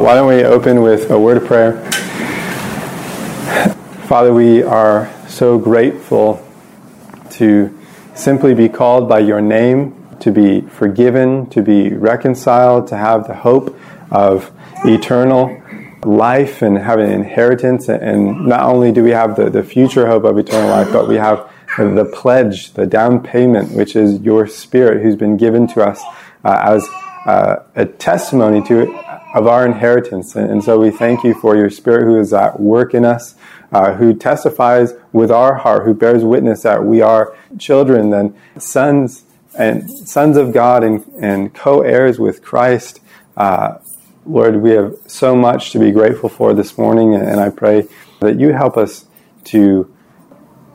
[0.00, 1.78] Why don't we open with a word of prayer?
[4.06, 6.42] Father, we are so grateful
[7.32, 7.78] to
[8.14, 13.34] simply be called by your name, to be forgiven, to be reconciled, to have the
[13.34, 13.78] hope
[14.10, 14.50] of
[14.86, 15.60] eternal
[16.02, 17.90] life and have an inheritance.
[17.90, 21.16] And not only do we have the, the future hope of eternal life, but we
[21.16, 21.46] have
[21.76, 26.02] the pledge, the down payment, which is your Spirit who's been given to us
[26.42, 26.88] uh, as
[27.26, 28.92] uh, a testimony to
[29.34, 30.34] of our inheritance.
[30.34, 33.36] And, and, so we thank you for your Spirit who is at work in us,
[33.72, 39.24] uh, who testifies with our heart, who bears witness that we are children and sons
[39.58, 43.00] and sons of God and, and co-heirs with Christ.
[43.36, 43.78] Uh,
[44.26, 47.88] Lord, we have so much to be grateful for this morning, and I pray
[48.20, 49.06] that you help us
[49.44, 49.92] to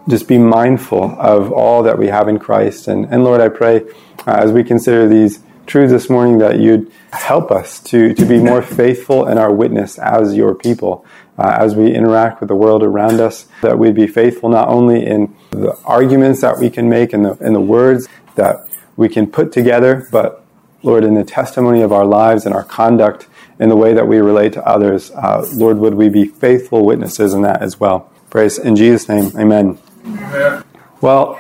[0.10, 2.88] just be mindful of all that we have in Christ.
[2.88, 3.82] And, and Lord, I pray
[4.28, 8.38] uh, as we consider these truths this morning that you'd help us to, to be
[8.38, 11.06] more faithful in our witness as your people.
[11.38, 15.06] Uh, as we interact with the world around us, that we'd be faithful not only
[15.06, 19.28] in the arguments that we can make and the, and the words that we can
[19.28, 20.46] put together, but
[20.82, 23.28] Lord, in the testimony of our lives and our conduct
[23.60, 27.34] in the way that we relate to others, uh, Lord, would we be faithful witnesses
[27.34, 28.12] in that as well.
[28.30, 29.78] Praise in Jesus' name, amen.
[30.06, 30.64] amen.
[31.02, 31.40] Well,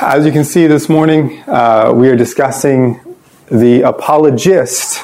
[0.00, 3.00] as you can see this morning, uh, we are discussing
[3.50, 5.02] the apologist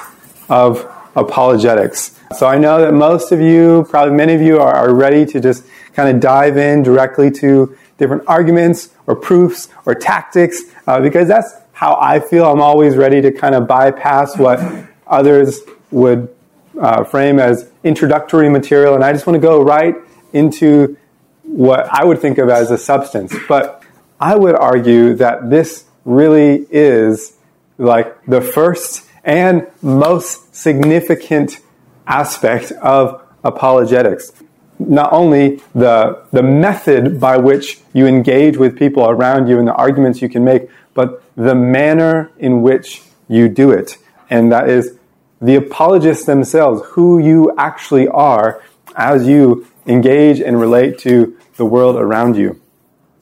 [0.49, 2.19] of apologetics.
[2.37, 5.65] So I know that most of you, probably many of you, are, ready to just
[5.95, 11.53] kind of dive in directly to different arguments or proofs or tactics uh, because that's
[11.73, 12.47] how I feel.
[12.47, 14.61] I'm always ready to kind of bypass what
[15.07, 16.35] others would
[16.81, 19.95] uh, frame as introductory material, and I just want to go right
[20.33, 20.97] into
[21.43, 23.35] what I would think of as a substance.
[23.47, 23.83] But
[24.19, 27.37] I would argue that this really is
[27.79, 31.61] like the first and most significant
[32.07, 34.33] aspect of apologetics.
[34.79, 39.75] Not only the, the method by which you engage with people around you and the
[39.75, 43.97] arguments you can make, but the manner in which you do it.
[44.29, 44.99] And that is
[45.41, 48.63] the apologists themselves, who you actually are
[48.97, 52.61] as you engage and relate to the world around you.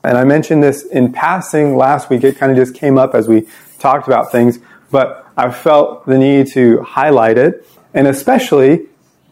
[0.03, 2.23] And I mentioned this in passing last week.
[2.23, 3.47] It kind of just came up as we
[3.81, 4.59] talked about things,
[4.89, 7.67] but I felt the need to highlight it.
[7.93, 8.87] And especially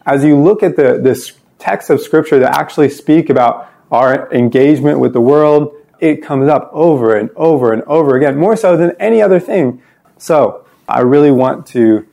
[0.06, 5.00] as you look at the, this text of scripture that actually speak about our engagement
[5.00, 8.92] with the world, it comes up over and over and over again, more so than
[9.00, 9.82] any other thing.
[10.18, 12.08] So I really want to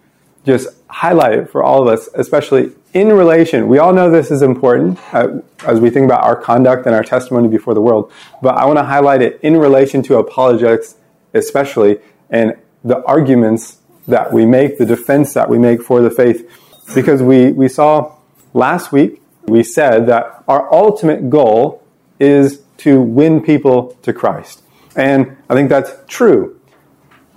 [0.45, 3.69] just highlight it for all of us, especially in relation.
[3.69, 7.03] We all know this is important uh, as we think about our conduct and our
[7.03, 10.97] testimony before the world, but I want to highlight it in relation to apologetics,
[11.35, 11.99] especially,
[12.31, 12.55] and
[12.85, 16.49] the arguments that we make, the defense that we make for the faith.
[16.95, 18.15] Because we, we saw
[18.55, 21.83] last week, we said that our ultimate goal
[22.21, 24.63] is to win people to Christ.
[24.95, 26.61] And I think that's true.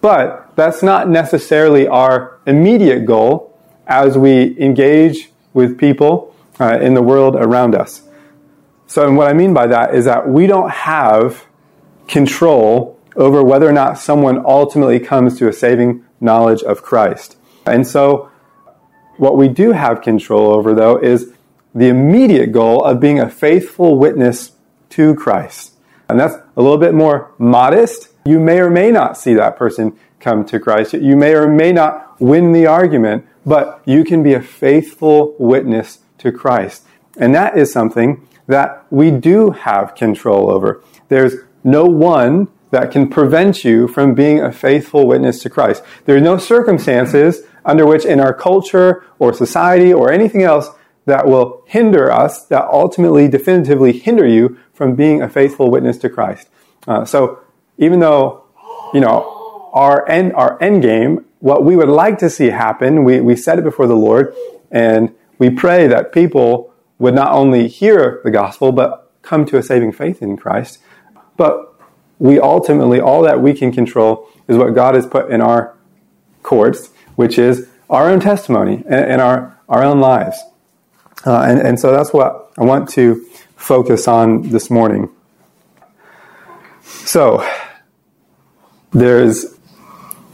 [0.02, 3.58] But that's not necessarily our immediate goal
[3.88, 8.04] as we engage with people uh, in the world around us.
[8.88, 11.46] So, and what I mean by that is that we don't have
[12.08, 17.38] control over whether or not someone ultimately comes to a saving knowledge of Christ.
[17.66, 18.32] And so,
[19.18, 21.34] what we do have control over, though, is
[21.76, 24.54] the immediate goal of being a faithful witness
[24.92, 25.74] to Christ.
[26.08, 28.10] And that's a little bit more modest.
[28.26, 30.94] You may or may not see that person come to Christ.
[30.94, 36.00] You may or may not win the argument, but you can be a faithful witness
[36.20, 36.86] to Christ.
[37.18, 40.82] And that is something that we do have control over.
[41.10, 45.84] There's no one that can prevent you from being a faithful witness to Christ.
[46.06, 50.70] There are no circumstances under which in our culture or society or anything else
[51.06, 56.10] that will hinder us, that ultimately definitively hinder you from being a faithful witness to
[56.10, 56.50] Christ.
[56.88, 57.40] Uh, so
[57.78, 58.46] even though,
[58.94, 63.20] you know, our end, our end game, what we would like to see happen, we,
[63.22, 64.34] we set it before the Lord
[64.72, 69.64] and we pray that people would not only hear the gospel, but come to a
[69.64, 70.80] saving faith in Christ.
[71.38, 71.69] But
[72.20, 75.76] we ultimately, all that we can control is what God has put in our
[76.44, 80.38] courts, which is our own testimony and, our, our own lives.
[81.26, 83.26] Uh, and, and so that's what I want to
[83.56, 85.10] focus on this morning.
[86.84, 87.48] So,
[88.92, 89.58] there's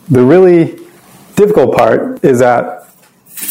[0.09, 0.79] the really
[1.35, 2.87] difficult part is that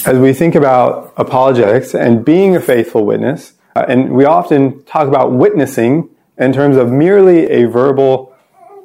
[0.07, 5.09] as we think about apologetics and being a faithful witness, uh, and we often talk
[5.09, 6.09] about witnessing
[6.39, 8.35] in terms of merely a verbal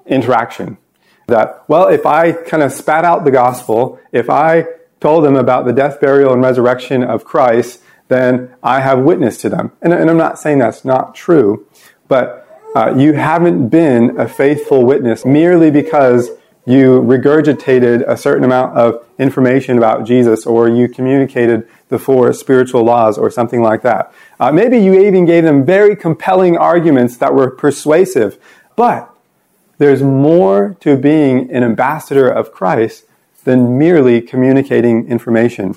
[0.06, 0.78] interaction.
[1.28, 4.66] That, well, if I kind of spat out the gospel, if I
[5.00, 9.50] told them about the death, burial, and resurrection of Christ, then I have witness to
[9.50, 9.72] them.
[9.82, 11.68] And, and I'm not saying that's not true,
[12.08, 16.30] but uh, you haven't been a faithful witness merely because
[16.70, 22.84] you regurgitated a certain amount of information about Jesus or you communicated the four spiritual
[22.84, 24.14] laws or something like that.
[24.40, 28.38] Uh, maybe you even gave them very compelling arguments that were persuasive,
[28.76, 29.12] but
[29.80, 33.06] there's more to being an ambassador of Christ
[33.46, 35.74] than merely communicating information.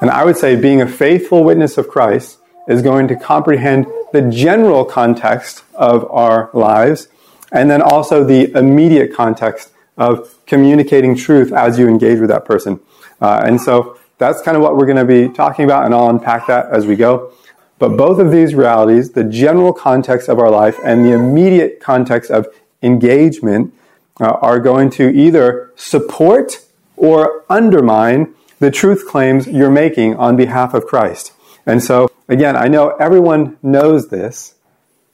[0.00, 4.22] And I would say being a faithful witness of Christ is going to comprehend the
[4.22, 7.08] general context of our lives
[7.52, 12.80] and then also the immediate context of communicating truth as you engage with that person.
[13.20, 16.08] Uh, and so that's kind of what we're going to be talking about, and I'll
[16.08, 17.32] unpack that as we go.
[17.78, 22.30] But both of these realities, the general context of our life and the immediate context
[22.30, 22.48] of
[22.82, 23.74] engagement,
[24.20, 26.66] uh, are going to either support
[26.96, 31.32] or undermine the truth claims you're making on behalf of Christ.
[31.64, 34.54] And so, again, I know everyone knows this,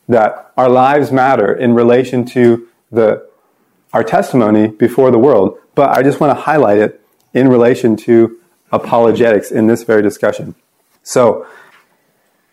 [0.08, 3.28] that our lives matter in relation to the,
[3.96, 7.00] our testimony before the world, but I just want to highlight it
[7.32, 8.38] in relation to
[8.70, 10.54] apologetics in this very discussion.
[11.02, 11.46] So,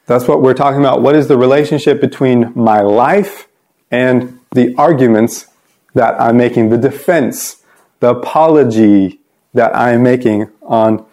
[0.05, 1.01] that's what we're talking about.
[1.01, 3.47] What is the relationship between my life
[3.91, 5.47] and the arguments
[5.93, 7.63] that I'm making, the defense,
[7.99, 9.19] the apology
[9.53, 11.05] that I'm making on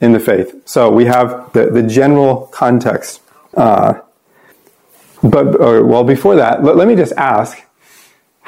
[0.00, 0.62] in the faith.
[0.64, 3.20] So we have the, the general context.
[3.54, 4.00] Uh,
[5.22, 7.58] but, or, well, before that, let, let me just ask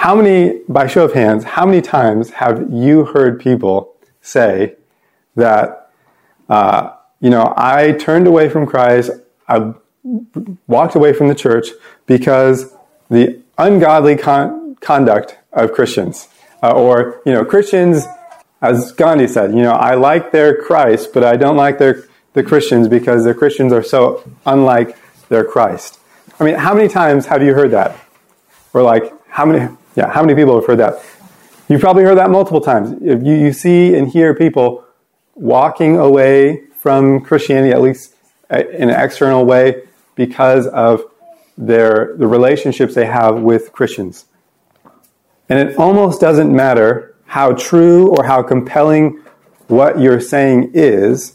[0.01, 4.75] how many, by show of hands, how many times have you heard people say
[5.37, 5.91] that,
[6.49, 9.11] uh, you know, I turned away from Christ,
[9.47, 9.75] I
[10.67, 11.69] walked away from the church
[12.07, 12.75] because
[13.11, 16.29] the ungodly con- conduct of Christians,
[16.63, 18.07] uh, or, you know, Christians
[18.63, 22.43] as Gandhi said, you know, I like their Christ, but I don't like their the
[22.43, 24.97] Christians because the Christians are so unlike
[25.29, 26.01] their Christ.
[26.39, 27.99] I mean, how many times have you heard that?
[28.73, 29.77] Or like, how many?
[30.01, 31.05] Yeah, how many people have heard that?
[31.69, 33.03] You've probably heard that multiple times.
[33.03, 34.83] If you, you see and hear people
[35.35, 38.15] walking away from Christianity, at least
[38.51, 39.83] in an external way,
[40.15, 41.05] because of
[41.59, 44.25] their the relationships they have with Christians.
[45.51, 49.23] And it almost doesn't matter how true or how compelling
[49.67, 51.35] what you're saying is,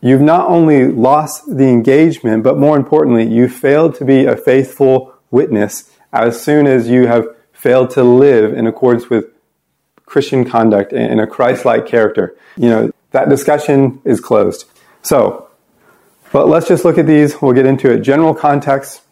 [0.00, 5.12] you've not only lost the engagement, but more importantly, you failed to be a faithful
[5.32, 9.26] witness as soon as you have failed to live in accordance with
[10.04, 12.36] Christian conduct and a Christ like character.
[12.56, 14.64] You know, that discussion is closed.
[15.02, 15.48] So,
[16.32, 17.40] but let's just look at these.
[17.40, 18.00] We'll get into it.
[18.00, 19.02] General context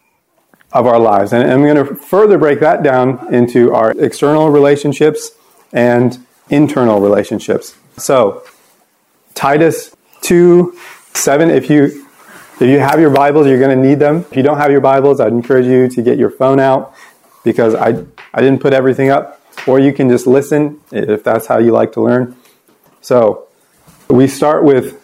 [0.73, 1.33] of our lives.
[1.33, 5.31] And I'm going to further break that down into our external relationships
[5.73, 7.77] and internal relationships.
[7.97, 8.43] So,
[9.35, 10.77] Titus 2
[11.15, 12.04] 7, if you
[12.61, 14.19] if you have your Bibles, you're going to need them.
[14.31, 16.95] If you don't have your Bibles, I'd encourage you to get your phone out
[17.45, 19.41] because I, I didn't put everything up.
[19.67, 22.37] Or you can just listen if that's how you like to learn.
[23.01, 23.47] So,
[24.09, 25.01] we start with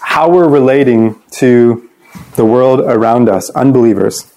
[0.00, 1.88] how we're relating to
[2.34, 4.32] the world around us, unbelievers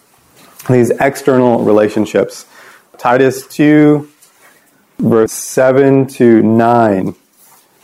[0.70, 2.46] these external relationships.
[2.98, 4.10] Titus 2,
[5.00, 7.16] verse 7 to 9.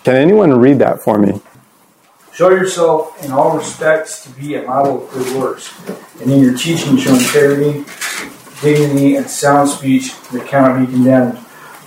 [0.03, 1.41] Can anyone read that for me?
[2.39, 5.77] Show yourself in all respects to be a model of good works,
[6.21, 7.83] and in your teaching show integrity,
[8.61, 11.37] dignity, and sound speech that cannot be condemned,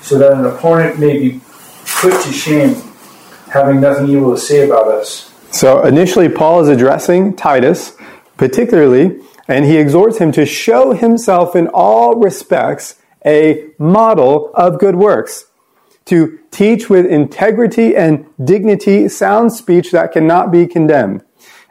[0.02, 1.40] so that an opponent may be
[2.02, 2.74] put to shame,
[3.50, 5.32] having nothing evil to say about us.
[5.52, 7.96] So initially, Paul is addressing Titus,
[8.36, 14.96] particularly and he exhorts him to show himself in all respects a model of good
[14.96, 15.46] works,
[16.06, 21.22] to teach with integrity and dignity sound speech that cannot be condemned.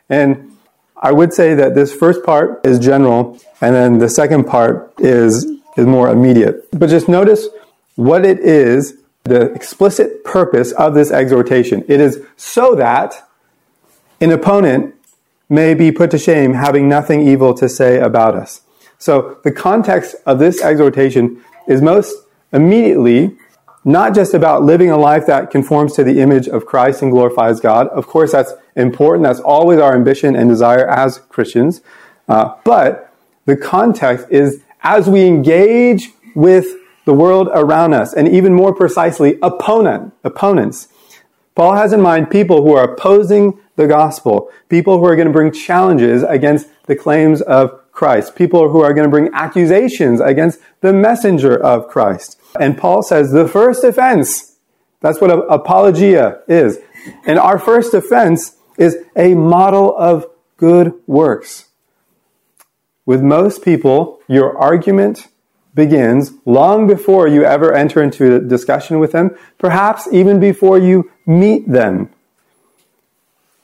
[0.09, 0.51] And
[0.97, 5.45] I would say that this first part is general, and then the second part is,
[5.77, 6.67] is more immediate.
[6.71, 7.47] But just notice
[7.95, 11.83] what it is, the explicit purpose of this exhortation.
[11.87, 13.27] It is so that
[14.19, 14.95] an opponent
[15.49, 18.61] may be put to shame, having nothing evil to say about us.
[18.97, 22.15] So the context of this exhortation is most
[22.53, 23.35] immediately
[23.83, 27.59] not just about living a life that conforms to the image of Christ and glorifies
[27.59, 27.87] God.
[27.87, 29.25] Of course, that's important.
[29.25, 31.81] That's always our ambition and desire as Christians.
[32.27, 33.13] Uh, but
[33.45, 36.67] the context is as we engage with
[37.05, 40.87] the world around us, and even more precisely, opponent, opponents.
[41.55, 45.33] Paul has in mind people who are opposing the gospel, people who are going to
[45.33, 50.59] bring challenges against the claims of Christ, people who are going to bring accusations against
[50.81, 52.39] the messenger of Christ.
[52.59, 54.57] And Paul says the first offense,
[54.99, 56.77] that's what apologia is.
[57.25, 60.25] And our first offense is a model of
[60.57, 61.65] good works.
[63.05, 65.27] With most people, your argument
[65.73, 71.09] begins long before you ever enter into a discussion with them, perhaps even before you
[71.25, 72.09] meet them.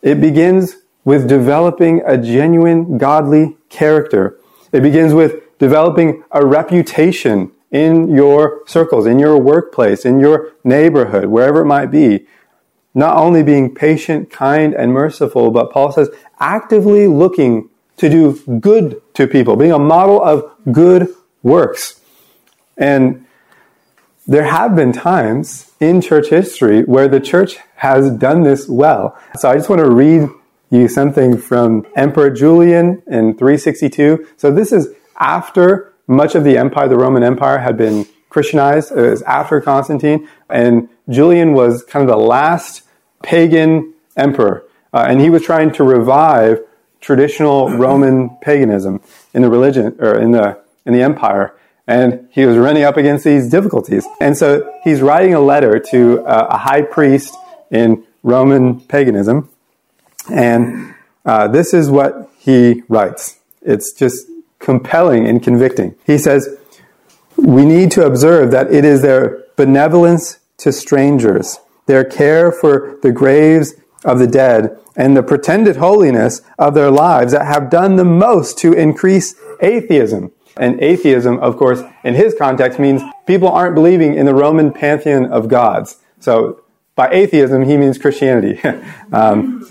[0.01, 4.39] It begins with developing a genuine godly character.
[4.72, 11.26] It begins with developing a reputation in your circles, in your workplace, in your neighborhood,
[11.26, 12.26] wherever it might be.
[12.94, 16.10] Not only being patient, kind, and merciful, but Paul says
[16.40, 22.00] actively looking to do good to people, being a model of good works.
[22.78, 23.26] And
[24.26, 29.18] there have been times in church history where the church has done this well.
[29.38, 30.30] So I just want to read
[30.70, 34.28] you something from Emperor Julian in 362.
[34.38, 38.92] So this is after much of the empire, the Roman Empire, had been Christianized.
[38.92, 42.84] It was after Constantine, and Julian was kind of the last
[43.24, 46.64] pagan emperor, uh, and he was trying to revive
[47.02, 49.02] traditional Roman paganism
[49.34, 51.54] in the religion or in the in the empire.
[51.86, 54.06] And he was running up against these difficulties.
[54.20, 57.34] And so he's writing a letter to uh, a high priest
[57.72, 59.50] in Roman paganism.
[60.30, 60.94] And
[61.26, 63.40] uh, this is what he writes.
[63.62, 64.28] It's just
[64.60, 65.96] compelling and convicting.
[66.06, 66.58] He says,
[67.38, 73.12] We need to observe that it is their benevolence to strangers, their care for the
[73.12, 73.74] graves
[74.04, 78.58] of the dead, and the pretended holiness of their lives that have done the most
[78.60, 80.32] to increase atheism.
[80.56, 85.26] And atheism, of course, in his context means people aren't believing in the Roman pantheon
[85.26, 85.98] of gods.
[86.20, 86.64] So
[86.96, 88.60] by atheism, he means Christianity.
[89.14, 89.70] um,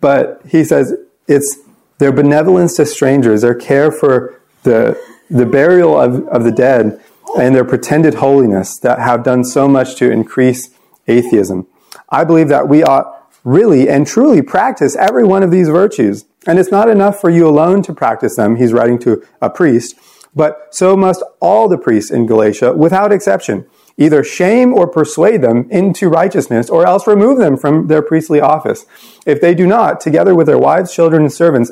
[0.00, 0.94] but he says
[1.28, 1.58] it's
[2.02, 7.00] their benevolence to strangers, their care for the, the burial of, of the dead,
[7.38, 10.70] and their pretended holiness that have done so much to increase
[11.06, 11.66] atheism.
[12.08, 16.24] I believe that we ought really and truly practice every one of these virtues.
[16.44, 19.94] And it's not enough for you alone to practice them, he's writing to a priest,
[20.34, 23.64] but so must all the priests in Galatia without exception.
[23.96, 28.86] Either shame or persuade them into righteousness, or else remove them from their priestly office.
[29.26, 31.70] If they do not, together with their wives, children, and servants,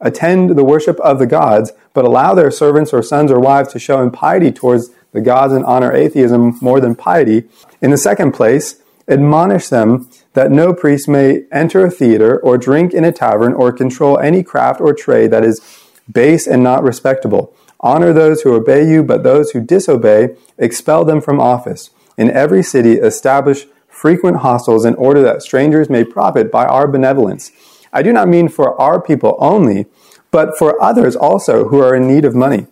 [0.00, 3.78] attend the worship of the gods, but allow their servants or sons or wives to
[3.78, 7.44] show impiety towards the gods and honor atheism more than piety.
[7.80, 12.92] In the second place, admonish them that no priest may enter a theater or drink
[12.92, 15.60] in a tavern or control any craft or trade that is
[16.12, 17.54] base and not respectable.
[17.80, 21.90] Honor those who obey you, but those who disobey, expel them from office.
[22.16, 27.50] In every city, establish frequent hostels in order that strangers may profit by our benevolence.
[27.96, 29.86] I do not mean for our people only,
[30.30, 32.66] but for others also who are in need of money.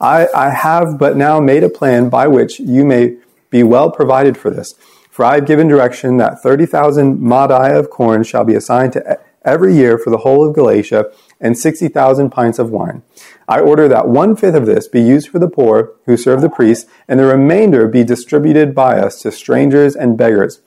[0.00, 3.16] I, I have but now made a plan by which you may
[3.50, 4.74] be well provided for this.
[5.10, 9.74] For I have given direction that 30,000 modii of corn shall be assigned to every
[9.74, 13.02] year for the whole of Galatia, and 60,000 pints of wine.
[13.48, 16.50] I order that one fifth of this be used for the poor who serve the
[16.50, 20.60] priests, and the remainder be distributed by us to strangers and beggars.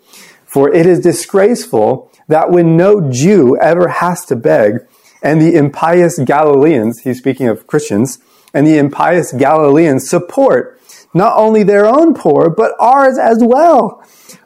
[0.45, 4.79] For it is disgraceful that when no Jew ever has to beg,
[5.21, 8.19] and the impious Galileans, he's speaking of Christians,
[8.53, 10.79] and the impious Galileans support
[11.13, 14.03] not only their own poor, but ours as well.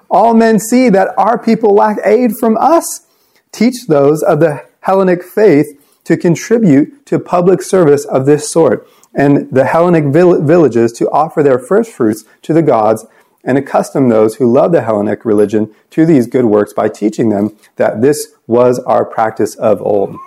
[0.10, 3.06] All men see that our people lack aid from us.
[3.52, 9.50] Teach those of the Hellenic faith to contribute to public service of this sort, and
[9.52, 13.06] the Hellenic villages to offer their first fruits to the gods,
[13.46, 17.56] and accustom those who love the Hellenic religion to these good works by teaching them
[17.78, 20.18] that this was our practice of old.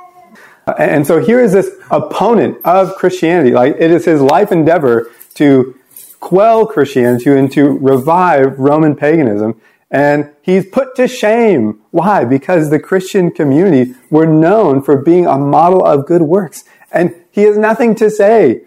[0.78, 3.52] And so here is this opponent of Christianity.
[3.52, 5.78] Like it is his life endeavor to
[6.20, 9.60] quell Christianity and to revive Roman paganism.
[9.90, 11.80] And he's put to shame.
[11.90, 12.24] Why?
[12.24, 16.64] Because the Christian community were known for being a model of good works.
[16.92, 18.62] And he has nothing to say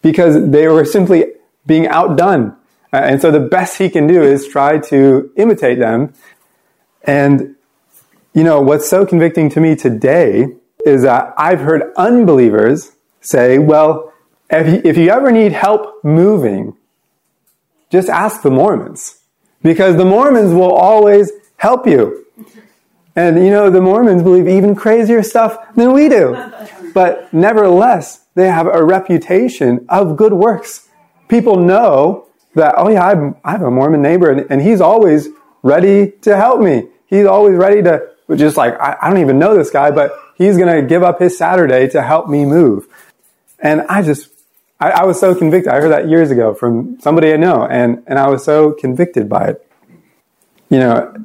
[0.00, 1.26] because they were simply
[1.66, 2.56] being outdone.
[2.92, 6.12] Uh, and so the best he can do is try to imitate them.
[7.02, 7.56] And,
[8.34, 10.46] you know, what's so convicting to me today
[10.84, 14.12] is that I've heard unbelievers say, well,
[14.50, 16.76] if you, if you ever need help moving,
[17.90, 19.20] just ask the Mormons.
[19.62, 22.26] Because the Mormons will always help you.
[23.14, 26.36] And you know, the Mormons believe even crazier stuff than we do.
[26.94, 30.88] But nevertheless, they have a reputation of good works.
[31.28, 35.28] People know that, oh yeah, I'm, I have a Mormon neighbor and, and, he's always
[35.62, 36.88] ready to help me.
[37.06, 40.56] He's always ready to, just like, I, I don't even know this guy, but he's
[40.56, 42.86] going to give up his Saturday to help me move.
[43.60, 44.30] And I just
[44.80, 45.70] I, I, was so convicted.
[45.70, 49.28] I heard that years ago from somebody I know, and, and I was so convicted
[49.28, 49.66] by it.
[50.70, 51.24] You know,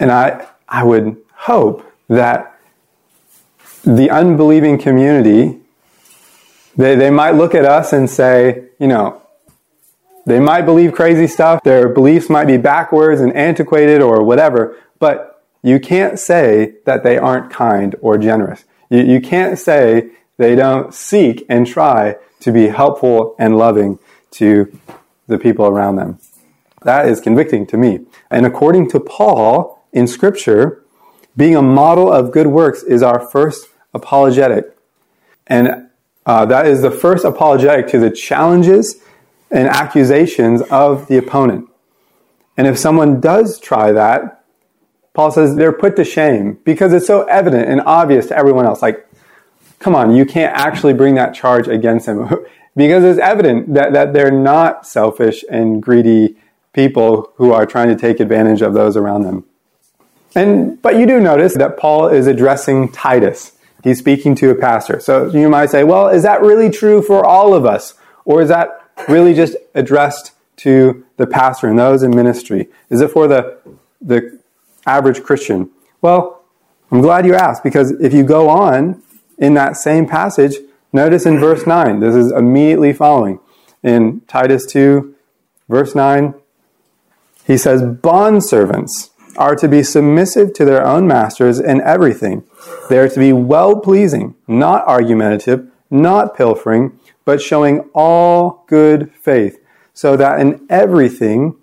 [0.00, 2.58] And I, I would hope that
[3.84, 5.60] the unbelieving community,
[6.76, 9.22] they, they might look at us and say, you know,
[10.28, 15.44] they might believe crazy stuff, their beliefs might be backwards and antiquated or whatever, but
[15.62, 18.64] you can't say that they aren't kind or generous.
[18.90, 23.98] You, you can't say they don't seek and try to be helpful and loving
[24.32, 24.78] to
[25.26, 26.18] the people around them.
[26.82, 28.00] That is convicting to me.
[28.30, 30.84] And according to Paul in Scripture,
[31.36, 34.76] being a model of good works is our first apologetic.
[35.46, 35.88] And
[36.24, 39.02] uh, that is the first apologetic to the challenges
[39.50, 41.68] and accusations of the opponent.
[42.56, 44.44] And if someone does try that,
[45.14, 48.82] Paul says they're put to shame because it's so evident and obvious to everyone else.
[48.82, 49.08] Like,
[49.78, 52.28] come on, you can't actually bring that charge against him
[52.76, 56.36] because it's evident that, that they're not selfish and greedy
[56.72, 59.44] people who are trying to take advantage of those around them.
[60.34, 63.52] And, but you do notice that Paul is addressing Titus.
[63.82, 65.00] He's speaking to a pastor.
[65.00, 67.94] So you might say, well, is that really true for all of us?
[68.24, 68.77] Or is that
[69.08, 72.68] really just addressed to the pastor and those in ministry?
[72.90, 73.58] Is it for the,
[74.00, 74.38] the
[74.86, 75.70] average Christian?
[76.00, 76.42] Well,
[76.90, 79.02] I'm glad you asked because if you go on
[79.38, 80.56] in that same passage,
[80.92, 83.40] notice in verse 9, this is immediately following.
[83.82, 85.14] In Titus 2,
[85.68, 86.34] verse 9,
[87.46, 92.44] he says, Bondservants are to be submissive to their own masters in everything.
[92.88, 99.62] They are to be well pleasing, not argumentative, not pilfering, but showing all good faith,
[99.92, 101.54] so that in everything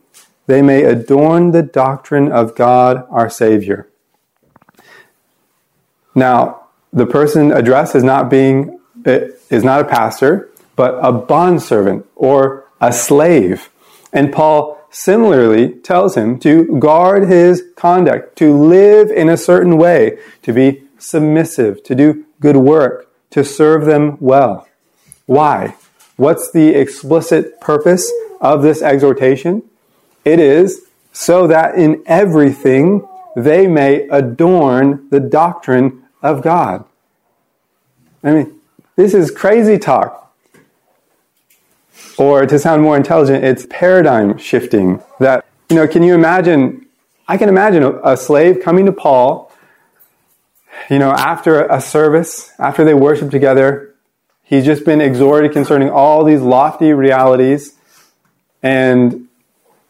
[0.45, 3.89] they may adorn the doctrine of God our Savior.
[6.13, 8.79] Now, the person addressed is not being
[9.50, 13.72] is not a pastor, but a bondservant or a slave.
[14.13, 20.19] And Paul similarly tells him to guard his conduct, to live in a certain way,
[20.43, 24.67] to be submissive, to do good work, to serve them well.
[25.26, 25.76] Why?
[26.16, 29.64] What's the explicit purpose of this exhortation?
[30.24, 36.86] It is so that in everything they may adorn the doctrine of God.
[38.24, 38.60] I mean,
[38.96, 40.22] this is crazy talk.
[42.18, 45.02] Or to sound more intelligent, it's paradigm shifting.
[45.20, 46.86] That, you know, can you imagine?
[47.28, 49.52] I can imagine a, slave coming to Paul,
[50.90, 53.94] you know, after a service, after they worship together.
[54.45, 57.73] He's just been exhorted concerning all these lofty realities.
[58.62, 59.27] And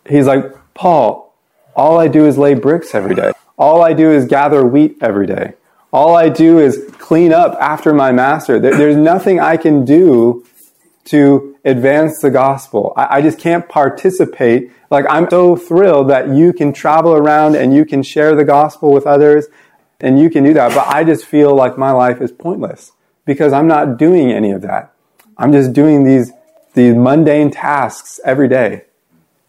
[0.07, 1.35] he's like, Paul,
[1.75, 3.33] all I do is lay bricks every day.
[3.57, 5.55] All I do is gather wheat every day.
[5.91, 8.57] All I do is clean up after my master.
[8.57, 10.45] There's nothing I can do
[11.05, 12.93] to advance the gospel.
[12.95, 14.71] I, just can't participate.
[14.89, 18.91] Like, I'm so thrilled that you can travel around and you can share the gospel
[18.91, 19.47] with others
[19.99, 20.73] and you can do that.
[20.73, 22.91] But I just feel like my life is pointless
[23.25, 24.93] because I'm not doing any of that.
[25.37, 26.31] I'm just doing these,
[26.73, 28.85] these mundane tasks every day.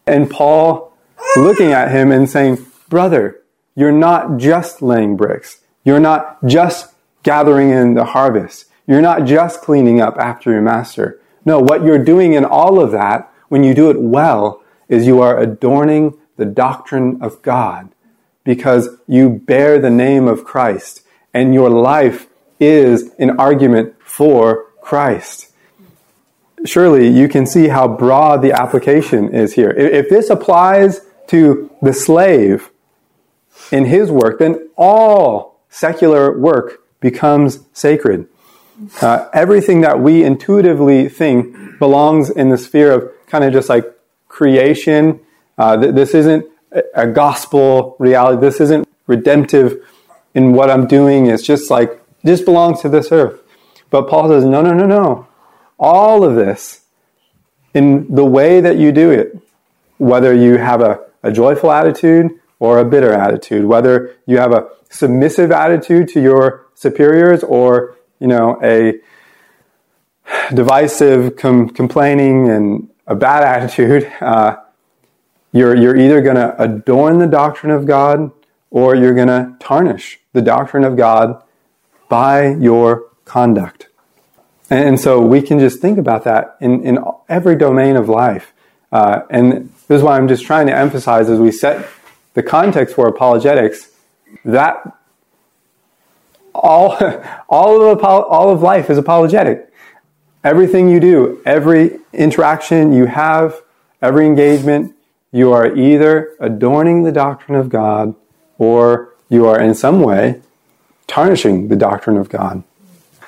[0.05, 0.93] And Paul
[1.35, 3.41] looking at him and saying, brother,
[3.75, 5.61] you're not just laying bricks.
[5.83, 8.65] You're not just gathering in the harvest.
[8.87, 11.21] You're not just cleaning up after your master.
[11.45, 15.21] No, what you're doing in all of that, when you do it well, is you
[15.21, 17.89] are adorning the doctrine of God
[18.43, 21.01] because you bear the name of Christ
[21.33, 22.27] and your life
[22.59, 25.51] is an argument for Christ.
[26.65, 29.69] Surely you can see how broad the application is here.
[29.69, 32.71] If this applies to the slave
[33.71, 38.27] in his work, then all secular work becomes sacred.
[39.01, 43.85] Uh, everything that we intuitively think belongs in the sphere of kind of just like
[44.27, 45.19] creation.
[45.57, 46.45] Uh, th- this isn't
[46.93, 48.39] a gospel reality.
[48.39, 49.83] This isn't redemptive
[50.33, 51.27] in what I'm doing.
[51.27, 53.41] It's just like, this belongs to this earth.
[53.89, 55.27] But Paul says, no, no, no, no.
[55.79, 56.81] All of this,
[57.73, 59.37] in the way that you do it,
[59.97, 64.67] whether you have a, a joyful attitude or a bitter attitude, whether you have a
[64.89, 68.99] submissive attitude to your superiors or you know, a
[70.53, 74.57] divisive, com- complaining, and a bad attitude, uh,
[75.51, 78.31] you're, you're either going to adorn the doctrine of God
[78.69, 81.41] or you're going to tarnish the doctrine of God
[82.09, 83.87] by your conduct.
[84.69, 88.53] And so we can just think about that in, in every domain of life.
[88.91, 91.87] Uh, and this is why I'm just trying to emphasize as we set
[92.33, 93.89] the context for apologetics,
[94.43, 94.97] that
[96.53, 96.91] all,
[97.49, 99.71] all, of, all of life is apologetic.
[100.43, 103.61] Everything you do, every interaction you have,
[104.01, 104.95] every engagement,
[105.31, 108.15] you are either adorning the doctrine of God
[108.57, 110.41] or you are in some way
[111.07, 112.63] tarnishing the doctrine of God.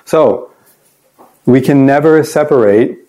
[0.06, 0.52] So,
[1.46, 3.00] we can never separate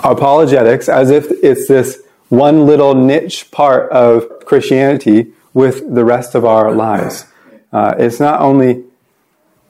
[0.00, 6.44] apologetics as if it's this one little niche part of Christianity with the rest of
[6.44, 7.24] our lives.
[7.72, 8.84] Uh, it's not only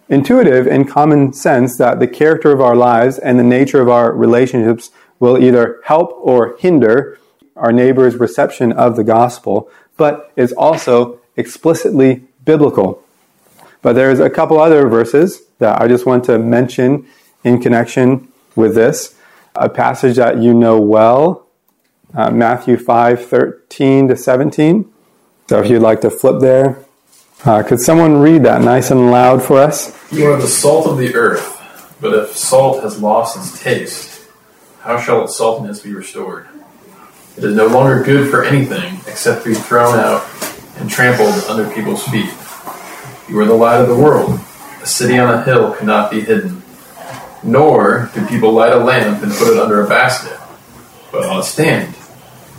[0.08, 4.12] intuitive and common sense that the character of our lives and the nature of our
[4.12, 7.18] relationships will either help or hinder
[7.56, 13.02] our neighbor's reception of the gospel, but is also explicitly biblical.
[13.83, 17.07] But there's a couple other verses that I just want to mention
[17.45, 19.14] in connection with this.
[19.55, 21.47] A passage that you know well,
[22.14, 24.93] uh, Matthew 5 13 to 17.
[25.49, 26.85] So if you'd like to flip there,
[27.45, 29.97] uh, could someone read that nice and loud for us?
[30.12, 34.29] You are the salt of the earth, but if salt has lost its taste,
[34.81, 36.49] how shall its saltiness be restored?
[37.37, 40.29] It is no longer good for anything except to be thrown out
[40.79, 42.31] and trampled under people's feet.
[43.29, 44.41] You are the light of the world.
[44.83, 46.62] A city on a hill cannot be hidden.
[47.45, 50.38] Nor do people light a lamp and put it under a basket,
[51.12, 51.95] but on a stand.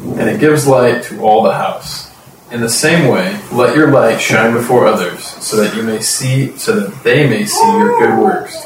[0.02, 2.08] And it gives light to all the house.
[2.52, 6.58] In the same way, let your light shine before others, so that you may see,
[6.58, 8.66] so that they may see your good works,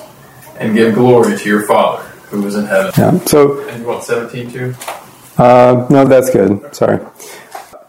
[0.59, 2.91] and give glory to your Father who is in heaven.
[2.97, 3.17] Yeah.
[3.25, 4.75] So, and you want seventeen too?
[5.37, 6.73] Uh, no, that's good.
[6.75, 6.99] Sorry.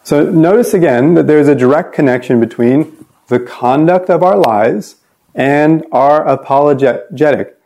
[0.03, 4.97] So notice again that there's a direct connection between the conduct of our lives
[5.35, 7.59] and our apologetic.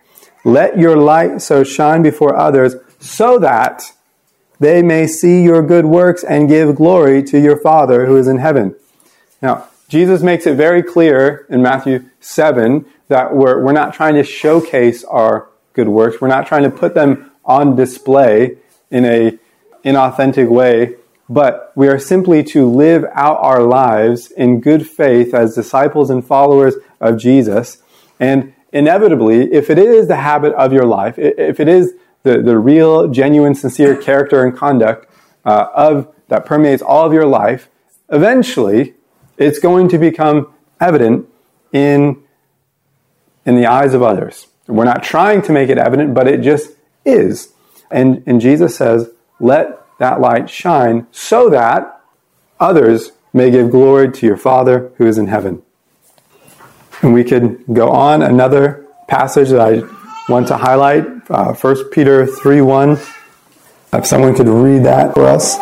[0.44, 3.83] Let your light so shine before others so that
[4.61, 8.38] they may see your good works and give glory to your Father who is in
[8.38, 8.75] heaven.
[9.40, 14.25] Now, Jesus makes it very clear in Matthew 7 that we're, we're not trying to
[14.25, 16.21] showcase our good works.
[16.21, 18.59] We're not trying to put them on display
[18.90, 19.38] in a
[19.85, 20.97] inauthentic way,
[21.29, 26.27] but we are simply to live out our lives in good faith as disciples and
[26.27, 27.83] followers of Jesus.
[28.19, 32.59] And inevitably, if it is the habit of your life, if it is the, the
[32.59, 35.07] real, genuine, sincere character and conduct
[35.45, 37.69] uh, of that permeates all of your life,
[38.11, 38.95] eventually
[39.37, 41.29] it's going to become evident
[41.73, 42.23] in,
[43.45, 44.47] in the eyes of others.
[44.67, 46.73] We're not trying to make it evident, but it just
[47.05, 47.53] is.
[47.91, 49.11] And, and Jesus says,
[49.41, 52.01] let that light shine so that
[52.59, 55.63] others may give glory to your Father who is in heaven.
[57.03, 59.83] And we could go on another passage that I
[60.29, 62.99] want to highlight, uh, 1 Peter 3 1.
[63.91, 65.57] If someone could read that for us.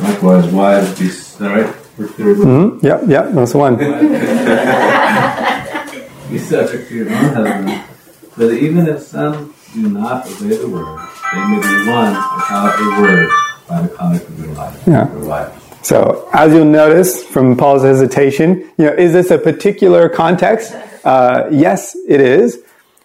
[0.00, 1.66] Likewise, wives, be all right.
[1.96, 2.84] Mm-hmm.
[2.84, 3.76] Yep, yep, that's the one.
[6.30, 7.82] be subject to your own husband,
[8.36, 10.98] but even if some do not obey the word,
[11.32, 13.28] they may be won without a word
[13.68, 14.82] by the conduct of their life.
[14.86, 15.04] Yeah.
[15.04, 15.84] Their life.
[15.84, 20.74] So, as you'll notice from Paul's hesitation, you know, is this a particular context?
[21.04, 22.60] Uh, yes, it is.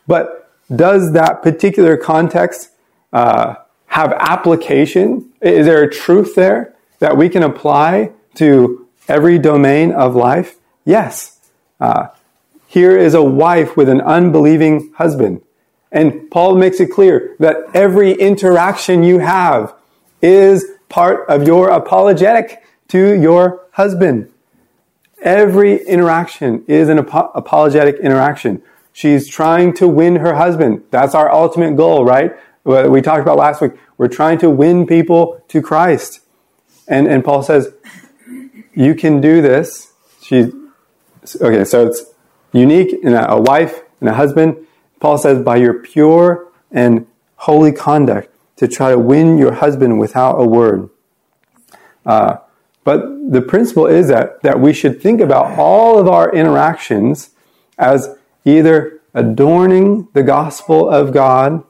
[0.07, 2.71] But does that particular context
[3.13, 3.55] uh,
[3.87, 5.31] have application?
[5.41, 10.55] Is there a truth there that we can apply to every domain of life?
[10.85, 11.39] Yes.
[11.79, 12.07] Uh,
[12.67, 15.41] here is a wife with an unbelieving husband.
[15.91, 19.73] And Paul makes it clear that every interaction you have
[20.21, 24.31] is part of your apologetic to your husband.
[25.21, 28.61] Every interaction is an ap- apologetic interaction.
[28.93, 30.83] She's trying to win her husband.
[30.91, 32.35] That's our ultimate goal, right?
[32.63, 33.73] We talked about last week.
[33.97, 36.21] We're trying to win people to Christ.
[36.87, 37.73] And, and Paul says,
[38.73, 39.93] you can do this.
[40.21, 40.51] She,
[41.39, 42.03] okay, so it's
[42.51, 44.67] unique in a, a wife and a husband.
[45.01, 50.35] Paul says, by your pure and holy conduct to try to win your husband without
[50.35, 50.89] a word.
[52.05, 52.37] Uh,
[52.83, 57.31] but the principle is that, that we should think about all of our interactions
[57.77, 61.63] as either adorning the gospel of God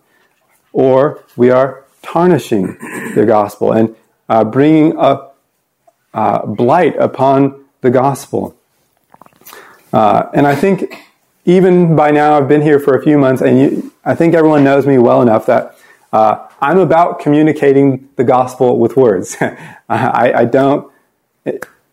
[0.74, 2.78] or we are tarnishing
[3.16, 3.96] the gospel and
[4.30, 5.32] uh, bringing a
[6.14, 8.58] uh, blight upon the gospel.
[9.94, 10.94] Uh, and I think
[11.46, 14.64] even by now, I've been here for a few months, and you, I think everyone
[14.64, 15.78] knows me well enough that
[16.14, 19.38] uh, I'm about communicating the gospel with words.
[19.90, 20.92] I, I, don't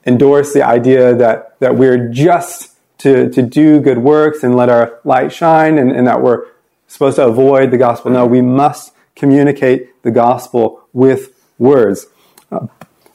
[0.05, 4.99] endorse the idea that, that we're just to, to do good works and let our
[5.05, 6.47] light shine and, and that we're
[6.89, 8.11] supposed to avoid the gospel.
[8.11, 12.07] No, we must communicate the gospel with words.
[12.51, 12.67] Uh,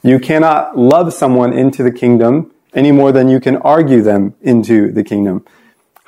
[0.03, 4.91] you cannot love someone into the kingdom any more than you can argue them into
[4.91, 5.45] the kingdom.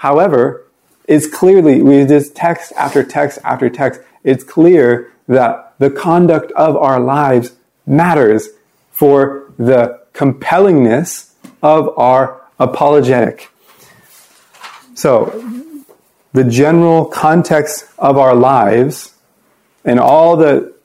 [0.05, 0.67] However,
[1.07, 6.77] it's clearly, we just text after text after text, it's clear that the conduct of
[6.77, 7.53] our lives
[7.87, 8.49] matters
[8.91, 11.31] for the compellingness
[11.63, 13.49] of our apologetic.
[14.93, 15.43] So,
[16.33, 19.15] the general context of our lives
[19.85, 20.75] and all the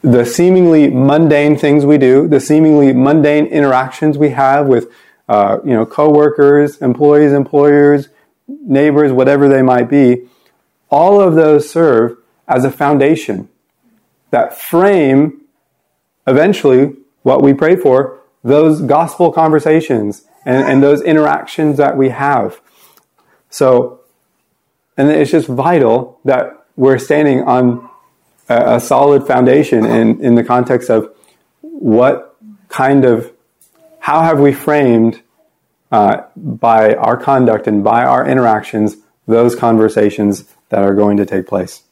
[0.00, 4.90] the seemingly mundane things we do, the seemingly mundane interactions we have with,
[5.28, 8.08] uh, you know, coworkers, employees, employers,
[8.62, 10.28] neighbors, whatever they might be,
[10.90, 12.16] all of those serve
[12.48, 13.48] as a foundation
[14.30, 15.42] that frame
[16.26, 22.60] eventually what we pray for, those gospel conversations and, and those interactions that we have.
[23.50, 24.00] So,
[24.96, 27.88] and it's just vital that we're standing on
[28.48, 31.14] a, a solid foundation in, in the context of
[31.60, 32.36] what
[32.68, 33.32] kind of,
[33.98, 35.22] how have we framed
[35.90, 41.46] uh, by our conduct and by our interactions those conversations that are going to take
[41.46, 41.82] place.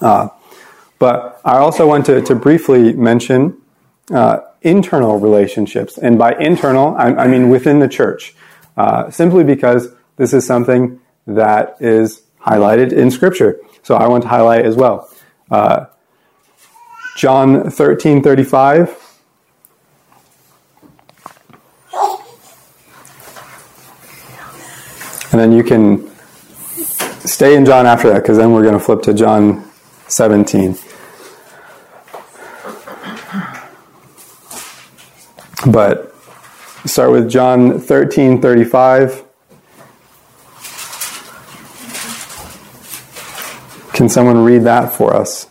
[0.00, 0.28] Uh,
[0.98, 3.56] but I also want to, to briefly mention
[4.12, 5.96] uh, internal relationships.
[5.96, 8.34] And by internal, I, I mean within the church,
[8.76, 13.58] uh, simply because this is something that is highlighted in Scripture.
[13.82, 15.10] So I want to highlight as well.
[15.50, 15.86] Uh,
[17.16, 18.99] John 13 35.
[25.32, 26.10] And then you can
[27.26, 29.64] stay in John after that because then we're going to flip to John
[30.08, 30.76] 17.
[35.70, 36.14] But
[36.86, 39.24] start with John 13 35.
[43.92, 45.44] Can someone read that for us?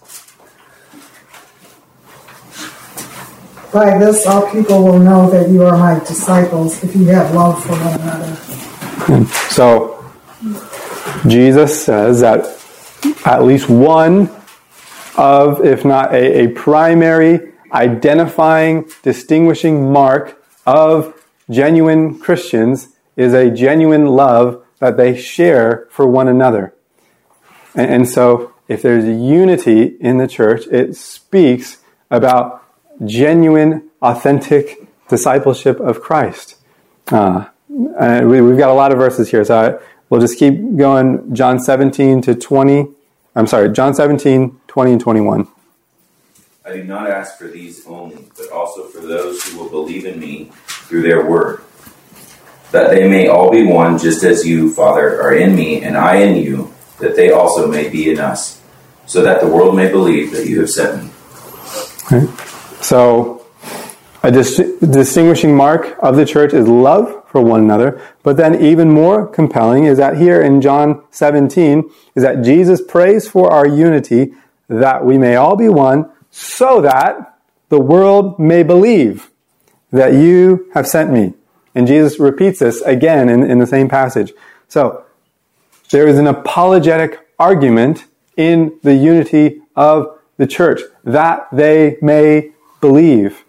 [3.72, 7.64] By this, all people will know that you are my disciples if you have love
[7.64, 8.49] for one another.
[9.50, 9.96] So,
[11.28, 12.46] Jesus says that
[13.26, 14.30] at least one
[15.18, 21.14] of, if not a, a primary identifying, distinguishing mark of
[21.50, 26.74] genuine Christians is a genuine love that they share for one another.
[27.76, 32.64] And, and so, if there's unity in the church, it speaks about
[33.06, 36.56] genuine, authentic discipleship of Christ.
[37.08, 40.76] Uh, and we, have got a lot of verses here, so I, we'll just keep
[40.76, 41.34] going.
[41.36, 42.88] John 17 to 20.
[43.36, 45.48] I'm sorry, John 17, 20 and 21.
[46.66, 50.20] I do not ask for these only, but also for those who will believe in
[50.20, 51.64] me through their word,
[52.72, 56.18] that they may all be one, just as you, Father, are in me, and I
[56.18, 58.62] in you, that they also may be in us,
[59.06, 61.10] so that the world may believe that you have sent me.
[62.12, 62.28] Okay.
[62.82, 63.39] So,
[64.22, 68.02] a dis- distinguishing mark of the church is love for one another.
[68.24, 73.28] But then, even more compelling is that here in John 17, is that Jesus prays
[73.28, 74.34] for our unity
[74.68, 79.30] that we may all be one, so that the world may believe
[79.92, 81.34] that you have sent me.
[81.74, 84.34] And Jesus repeats this again in, in the same passage.
[84.68, 85.06] So,
[85.92, 88.06] there is an apologetic argument
[88.38, 93.44] in the unity of the church that they may believe.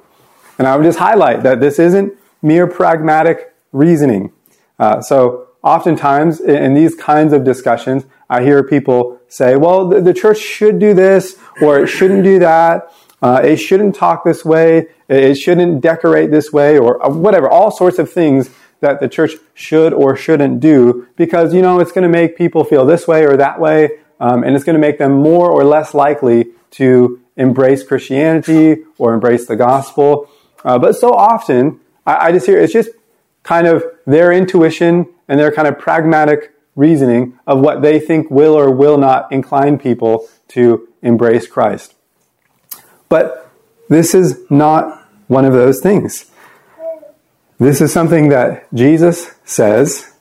[0.61, 4.31] And I would just highlight that this isn't mere pragmatic reasoning.
[4.79, 10.13] Uh, so oftentimes in these kinds of discussions, I hear people say, well, the, the
[10.13, 12.93] church should do this or it shouldn't do that.
[13.23, 14.89] Uh, it shouldn't talk this way.
[15.09, 19.37] It shouldn't decorate this way or uh, whatever, all sorts of things that the church
[19.55, 23.25] should or shouldn't do because, you know, it's going to make people feel this way
[23.25, 23.93] or that way.
[24.21, 29.15] Um, and it's going to make them more or less likely to embrace Christianity or
[29.15, 30.29] embrace the gospel.
[30.65, 32.91] Uh, but so often, I, I just hear it's just
[33.43, 38.55] kind of their intuition and their kind of pragmatic reasoning of what they think will
[38.55, 41.95] or will not incline people to embrace Christ.
[43.09, 43.51] But
[43.89, 46.31] this is not one of those things.
[47.59, 50.13] This is something that Jesus says,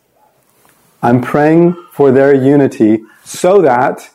[1.02, 4.10] I'm praying for their unity so that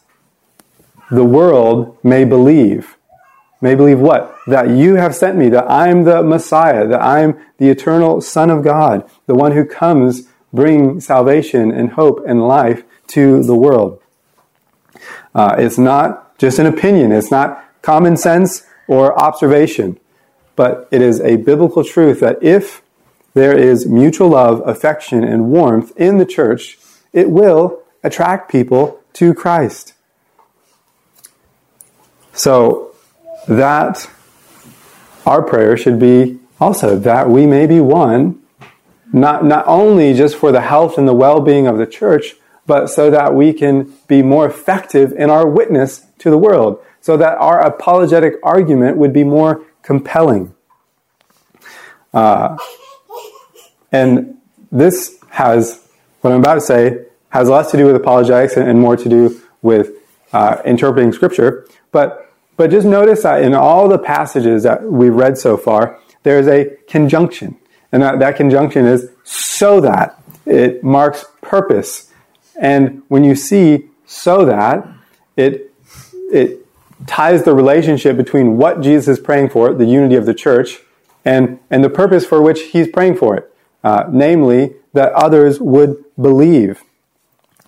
[1.10, 2.93] the world may believe.
[3.64, 4.37] May believe what?
[4.46, 8.62] That you have sent me, that I'm the Messiah, that I'm the eternal Son of
[8.62, 14.03] God, the one who comes bringing salvation and hope and life to the world.
[15.35, 19.98] Uh, it's not just an opinion, it's not common sense or observation,
[20.57, 22.83] but it is a biblical truth that if
[23.33, 26.77] there is mutual love, affection, and warmth in the church,
[27.14, 29.94] it will attract people to Christ.
[32.35, 32.93] So
[33.48, 34.11] that
[35.26, 38.40] our prayer should be also that we may be one,
[39.12, 42.35] not, not only just for the health and the well being of the church,
[42.66, 47.16] but so that we can be more effective in our witness to the world, so
[47.16, 50.54] that our apologetic argument would be more compelling.
[52.14, 52.57] Uh,
[53.92, 54.38] and
[54.72, 55.87] this has,
[56.20, 59.09] what I'm about to say, has less to do with apologetics and, and more to
[59.09, 59.90] do with
[60.33, 61.66] uh, interpreting Scripture.
[61.92, 62.23] But,
[62.57, 66.77] but just notice that in all the passages that we've read so far, there's a
[66.88, 67.57] conjunction.
[67.90, 70.21] And that, that conjunction is so that.
[70.47, 72.12] It marks purpose.
[72.61, 74.87] And when you see so that,
[75.37, 75.73] it,
[76.33, 76.67] it
[77.07, 80.81] ties the relationship between what Jesus is praying for, the unity of the church,
[81.25, 86.05] and, and the purpose for which he's praying for it, uh, namely that others would
[86.21, 86.83] believe.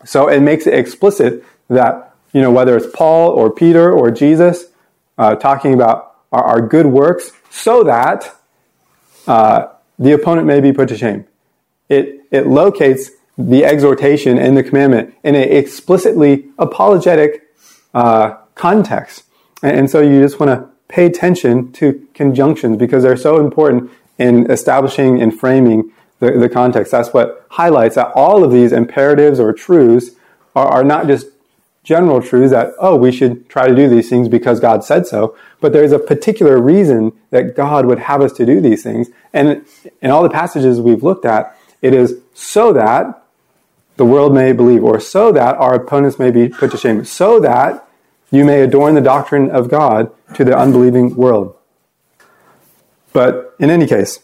[0.05, 4.67] So it makes it explicit that, you know, whether it's Paul or Peter or Jesus
[5.19, 8.35] uh, talking about our, our, good works, so that
[9.27, 11.25] uh, the opponent may be put to shame.
[11.89, 17.47] It, it locates the exhortation and the commandment in an explicitly apologetic
[17.95, 19.25] uh, context.
[19.63, 23.91] And, and so you just want to pay attention to conjunctions because they're so important
[24.19, 26.93] in establishing and framing the, the context.
[26.93, 30.11] That's what highlights that all of these imperatives or truths
[30.55, 31.27] are, are not just
[31.87, 35.37] general truths that, oh, we should try to do these things because God said so,
[35.61, 39.09] but there's a particular reason that God would have us to do these things.
[39.33, 39.65] And
[40.03, 43.23] in all the passages we've looked at, it is so that
[43.97, 47.39] the world may believe, or so that our opponents may be put to shame, so
[47.39, 47.89] that
[48.33, 51.57] you may adorn the doctrine of God to the unbelieving world.
[53.13, 54.19] But in any case,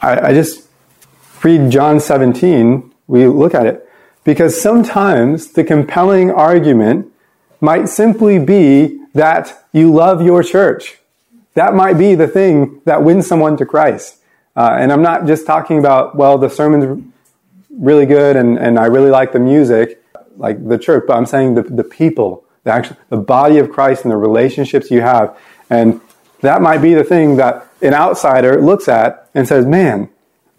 [0.00, 0.68] I, I just
[1.42, 3.90] read John 17, we look at it,
[4.24, 7.12] because sometimes the compelling argument
[7.60, 10.98] might simply be that you love your church.
[11.54, 14.18] That might be the thing that wins someone to Christ.
[14.56, 17.04] Uh, and I'm not just talking about, well, the sermon's
[17.70, 20.02] really good and, and I really like the music,
[20.36, 24.04] like the church, but I'm saying the, the people, the actual, the body of Christ
[24.04, 25.36] and the relationships you have.
[25.70, 26.00] And
[26.40, 30.08] that might be the thing that an outsider looks at and says, man,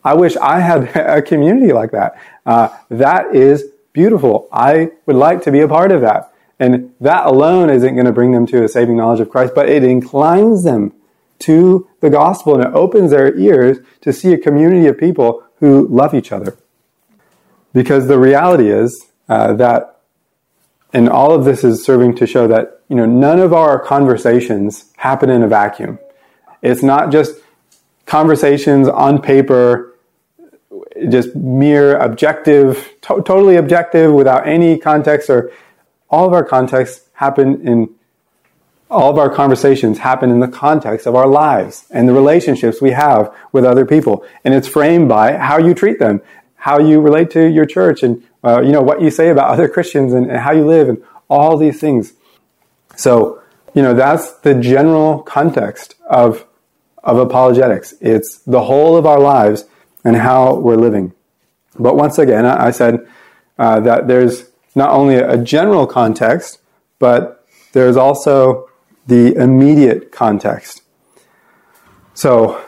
[0.06, 2.22] I wish I had a community like that.
[2.46, 4.48] Uh, that is beautiful.
[4.52, 6.32] I would like to be a part of that.
[6.60, 9.68] And that alone isn't going to bring them to a saving knowledge of Christ, but
[9.68, 10.94] it inclines them
[11.40, 15.88] to the gospel and it opens their ears to see a community of people who
[15.88, 16.56] love each other.
[17.74, 20.02] Because the reality is uh, that,
[20.94, 24.94] and all of this is serving to show that, you know, none of our conversations
[24.98, 25.98] happen in a vacuum.
[26.62, 27.36] It's not just
[28.06, 29.95] conversations on paper,
[31.10, 35.52] just mere objective, to- totally objective without any context or
[36.10, 37.90] all of our contexts happen in
[38.90, 42.92] all of our conversations happen in the context of our lives and the relationships we
[42.92, 44.24] have with other people.
[44.44, 46.22] And it's framed by how you treat them,
[46.56, 49.68] how you relate to your church, and uh, you know what you say about other
[49.68, 52.14] Christians and, and how you live, and all these things.
[52.96, 53.42] So,
[53.74, 56.46] you know, that's the general context of
[57.04, 57.96] of apologetics.
[58.02, 59.66] It's the whole of our lives
[60.06, 61.12] and how we're living.
[61.78, 63.06] But once again, I said
[63.58, 66.60] uh, that there's not only a general context,
[67.00, 68.70] but there's also
[69.08, 70.82] the immediate context.
[72.14, 72.64] So,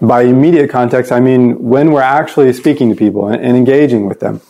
[0.00, 4.20] by immediate context, I mean when we're actually speaking to people and, and engaging with
[4.20, 4.40] them.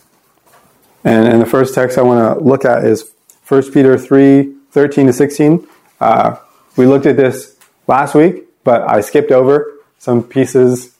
[1.03, 3.11] And, and, the first text I want to look at is
[3.47, 5.67] 1 Peter 3 13 to 16.
[6.01, 6.35] Uh,
[6.75, 10.96] we looked at this last week, but I skipped over some pieces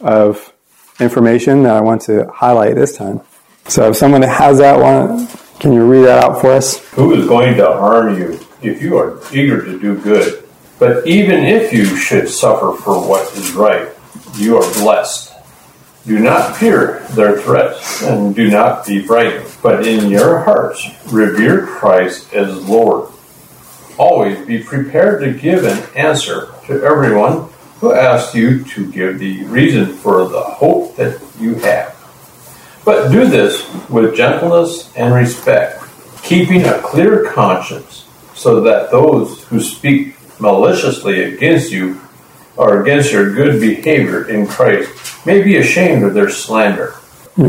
[0.00, 0.52] of
[0.98, 3.20] information that I want to highlight this time.
[3.68, 6.78] So, if someone has that one, can you read that out for us?
[6.90, 10.44] Who is going to harm you if you are eager to do good.
[10.78, 13.88] But even if you should suffer for what is right,
[14.36, 15.32] you are blessed.
[16.06, 21.66] Do not fear their threats, and do not be frightened, but in your hearts revere
[21.66, 23.12] Christ as Lord.
[23.98, 27.50] Always be prepared to give an answer to everyone
[27.80, 31.96] who asks you to give the reason for the hope that you have.
[32.84, 35.82] But do this with gentleness and respect,
[36.22, 42.00] keeping a clear conscience so that those who speak maliciously against you
[42.56, 46.94] or against your good behavior in Christ may be ashamed of their slander.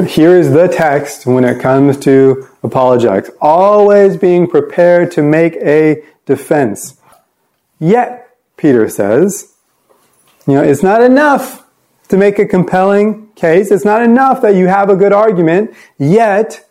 [0.08, 6.04] Here is the text when it comes to apologetics always being prepared to make a
[6.26, 7.02] defense.
[7.80, 9.51] Yet, Peter says,
[10.48, 11.66] you know, it's not enough
[12.10, 13.72] to make a compelling case.
[13.72, 15.74] It's not enough that you have a good argument.
[15.98, 16.68] Yet,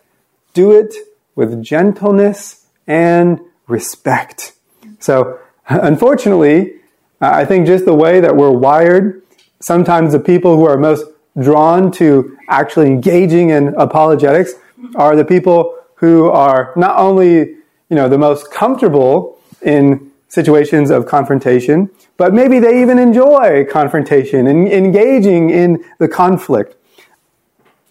[0.53, 0.93] do it
[1.35, 4.53] with gentleness and respect.
[4.99, 6.73] So, unfortunately,
[7.21, 9.23] uh, I think just the way that we're wired,
[9.61, 11.05] sometimes the people who are most
[11.39, 14.53] drawn to actually engaging in apologetics
[14.95, 21.05] are the people who are not only, you know, the most comfortable in situations of
[21.05, 26.73] confrontation, but maybe they even enjoy confrontation and engaging in the conflict.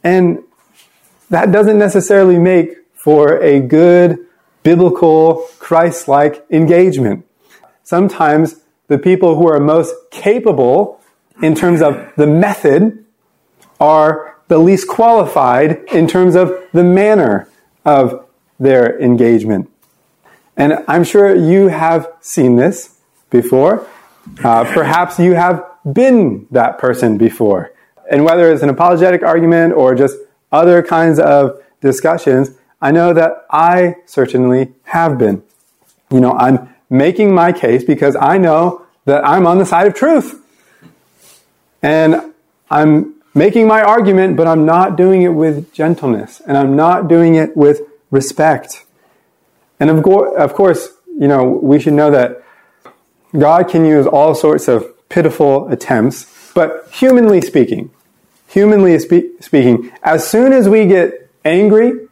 [0.03, 0.43] And
[1.29, 4.27] that doesn't necessarily make for a good
[4.63, 7.27] biblical Christ like engagement.
[7.83, 8.57] Sometimes
[8.89, 10.99] the people who are most capable
[11.43, 13.05] in terms of the method
[13.79, 17.51] are the least qualified in terms of the manner
[17.85, 18.27] of
[18.59, 19.71] their engagement.
[20.61, 22.99] And I'm sure you have seen this
[23.31, 23.89] before.
[24.45, 27.73] Uh, perhaps you have been that person before.
[28.11, 30.19] And whether it's an apologetic argument or just
[30.53, 35.43] other kinds of discussions, I know that I certainly have been.
[36.11, 39.95] You know, I'm making my case because I know that I'm on the side of
[39.95, 40.45] truth.
[41.83, 42.35] And
[42.71, 47.37] I'm making my argument, but I'm not doing it with gentleness and I'm not doing
[47.37, 47.81] it with
[48.11, 48.85] respect.
[49.81, 52.45] And of, go- of course, you know, we should know that
[53.37, 57.91] God can use all sorts of pitiful attempts, but humanly speaking,
[58.49, 62.09] humanly spe- speaking, as soon as we get angry,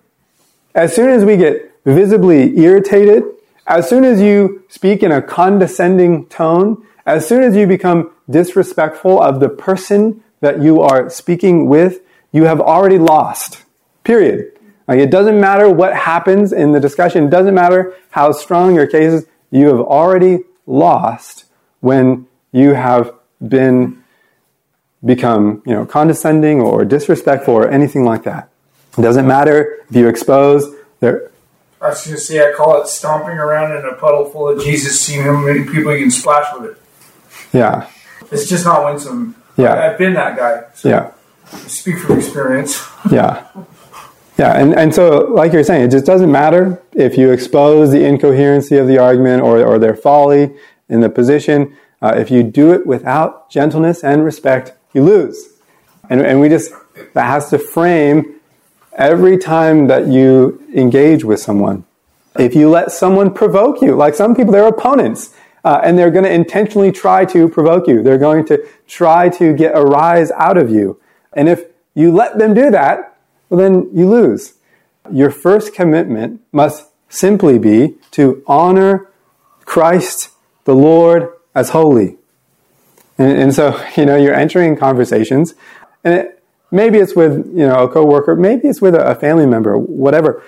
[0.74, 3.24] as soon as we get visibly irritated,
[3.66, 9.20] as soon as you speak in a condescending tone, as soon as you become disrespectful
[9.20, 12.00] of the person that you are speaking with,
[12.32, 13.64] you have already lost.
[14.04, 14.57] Period.
[14.88, 18.86] Like it doesn't matter what happens in the discussion, it doesn't matter how strong your
[18.86, 21.44] case is, you have already lost
[21.80, 23.12] when you have
[23.46, 24.02] been
[25.04, 28.48] become, you know, condescending or disrespectful or anything like that.
[28.96, 31.30] It doesn't matter if you expose their
[31.80, 34.60] I was going to say, I call it stomping around in a puddle full of
[34.60, 36.82] Jesus, seeing how many people you can splash with it.
[37.52, 37.88] Yeah.
[38.32, 39.36] It's just not winsome.
[39.56, 39.74] Yeah.
[39.74, 40.64] I, have been that guy.
[40.74, 41.12] So Yeah.
[41.52, 42.84] I speak from experience.
[43.12, 43.46] Yeah.
[44.38, 48.04] Yeah, and, and so, like you're saying, it just doesn't matter if you expose the
[48.04, 50.54] incoherency of the argument or, or their folly
[50.88, 51.76] in the position.
[52.00, 55.54] Uh, if you do it without gentleness and respect, you lose.
[56.08, 56.72] And, and we just,
[57.14, 58.36] that has to frame
[58.92, 61.84] every time that you engage with someone.
[62.38, 65.34] If you let someone provoke you, like some people, they're opponents,
[65.64, 68.04] uh, and they're going to intentionally try to provoke you.
[68.04, 71.00] They're going to try to get a rise out of you.
[71.32, 71.64] And if
[71.94, 73.17] you let them do that,
[73.48, 74.54] well, then you lose.
[75.10, 79.10] Your first commitment must simply be to honor
[79.64, 80.30] Christ,
[80.64, 82.16] the Lord, as holy.
[83.16, 85.54] And, and so, you know, you're entering conversations,
[86.04, 89.46] and it, maybe it's with, you know, a coworker, maybe it's with a, a family
[89.46, 90.42] member, whatever.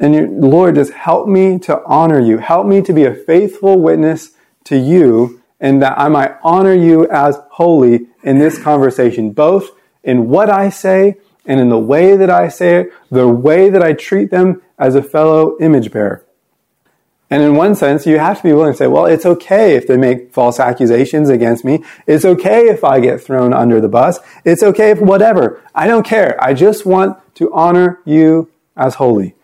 [0.00, 2.38] And you, Lord, just help me to honor you.
[2.38, 4.30] Help me to be a faithful witness
[4.64, 9.70] to you, and that I might honor you as holy in this conversation, both
[10.02, 11.18] in what I say
[11.50, 14.94] and in the way that I say it, the way that I treat them as
[14.94, 16.24] a fellow image bearer.
[17.28, 19.88] And in one sense, you have to be willing to say, well, it's okay if
[19.88, 21.82] they make false accusations against me.
[22.06, 24.20] It's okay if I get thrown under the bus.
[24.44, 25.60] It's okay if whatever.
[25.74, 26.38] I don't care.
[26.40, 29.34] I just want to honor you as holy.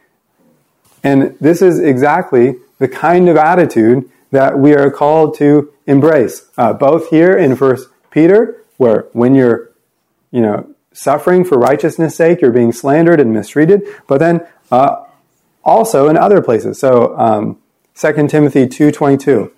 [1.02, 6.72] And this is exactly the kind of attitude that we are called to embrace, uh,
[6.72, 9.72] both here in First Peter, where when you're,
[10.30, 15.04] you know, suffering for righteousness' sake, you're being slandered and mistreated, but then uh,
[15.64, 16.78] also in other places.
[16.78, 17.58] So, um,
[17.96, 19.50] 2 Timothy 2.22.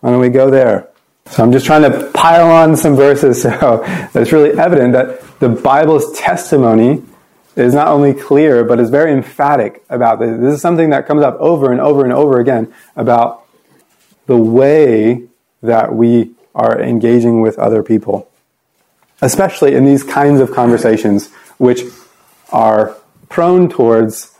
[0.00, 0.88] Why don't we go there?
[1.26, 3.82] So I'm just trying to pile on some verses so
[4.14, 7.02] it's really evident that the Bible's testimony
[7.54, 10.40] is not only clear, but is very emphatic about this.
[10.40, 13.44] This is something that comes up over and over and over again about
[14.26, 15.28] the way
[15.62, 18.28] that we are engaging with other people,
[19.22, 21.82] especially in these kinds of conversations, which
[22.52, 22.96] are
[23.30, 24.36] prone towards,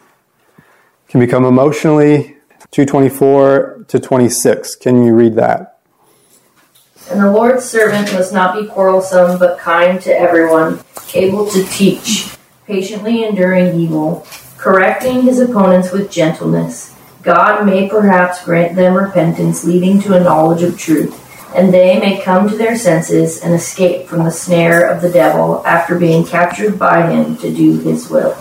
[1.08, 2.36] can become emotionally
[2.72, 4.74] 224 to 26.
[4.76, 5.78] Can you read that?
[7.10, 10.80] And the Lord's servant must not be quarrelsome, but kind to everyone,
[11.14, 14.26] able to teach, patiently enduring evil,
[14.56, 16.96] correcting his opponents with gentleness.
[17.22, 22.20] God may perhaps grant them repentance, leading to a knowledge of truth, and they may
[22.20, 26.78] come to their senses and escape from the snare of the devil after being captured
[26.78, 28.36] by him to do his will.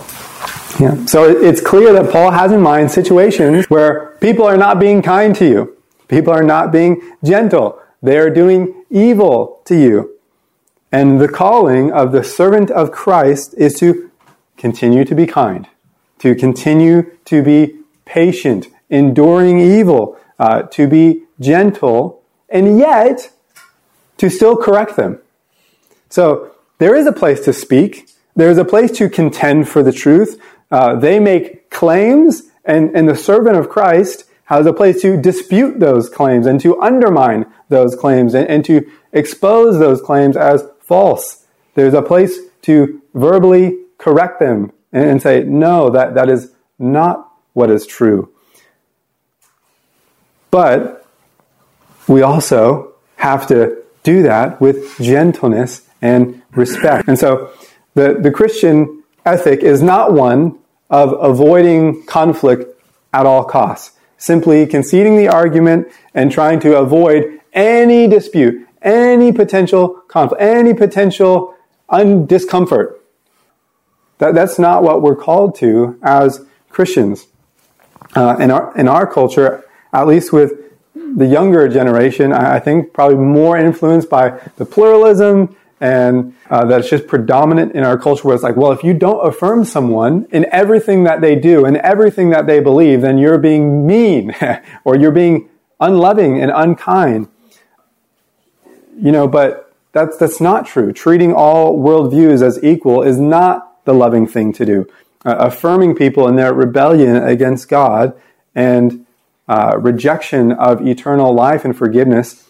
[0.80, 1.04] Yeah.
[1.06, 5.34] So it's clear that Paul has in mind situations where people are not being kind
[5.36, 5.76] to you.
[6.08, 7.80] People are not being gentle.
[8.02, 10.18] They are doing evil to you.
[10.90, 14.10] And the calling of the servant of Christ is to
[14.56, 15.68] continue to be kind,
[16.18, 22.21] to continue to be patient, enduring evil, uh, to be gentle,
[22.52, 23.32] and yet
[24.18, 25.18] to still correct them.
[26.10, 28.08] So there is a place to speak.
[28.36, 30.40] There is a place to contend for the truth.
[30.70, 35.80] Uh, they make claims, and, and the servant of Christ has a place to dispute
[35.80, 41.46] those claims and to undermine those claims and, and to expose those claims as false.
[41.74, 47.32] There's a place to verbally correct them and, and say, no, that, that is not
[47.54, 48.30] what is true.
[50.50, 51.01] But
[52.08, 57.08] we also have to do that with gentleness and respect.
[57.08, 57.52] And so
[57.94, 60.58] the, the Christian ethic is not one
[60.90, 62.64] of avoiding conflict
[63.12, 69.88] at all costs, simply conceding the argument and trying to avoid any dispute, any potential
[70.08, 71.54] conflict, any potential
[72.26, 73.04] discomfort.
[74.18, 77.26] That, that's not what we're called to as Christians.
[78.14, 80.52] Uh, in, our, in our culture, at least with
[81.14, 87.08] the younger generation, I, think probably more influenced by the pluralism and uh, that's just
[87.08, 91.02] predominant in our culture where it's like, well, if you don't affirm someone in everything
[91.04, 94.32] that they do and everything that they believe, then you're being mean
[94.84, 95.48] or you're being
[95.80, 97.26] unloving and unkind.
[98.96, 100.92] You know, but that's, that's not true.
[100.92, 104.86] Treating all worldviews as equal is not the loving thing to do.
[105.24, 108.14] Uh, affirming people in their rebellion against God
[108.54, 109.01] and
[109.48, 112.46] uh, rejection of eternal life and forgiveness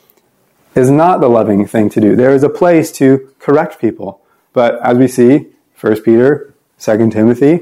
[0.75, 2.17] is not the loving thing to do.
[2.17, 4.21] There is a place to correct people.
[4.53, 5.49] But as we see,
[5.81, 7.61] 1 Peter, 2 Timothy,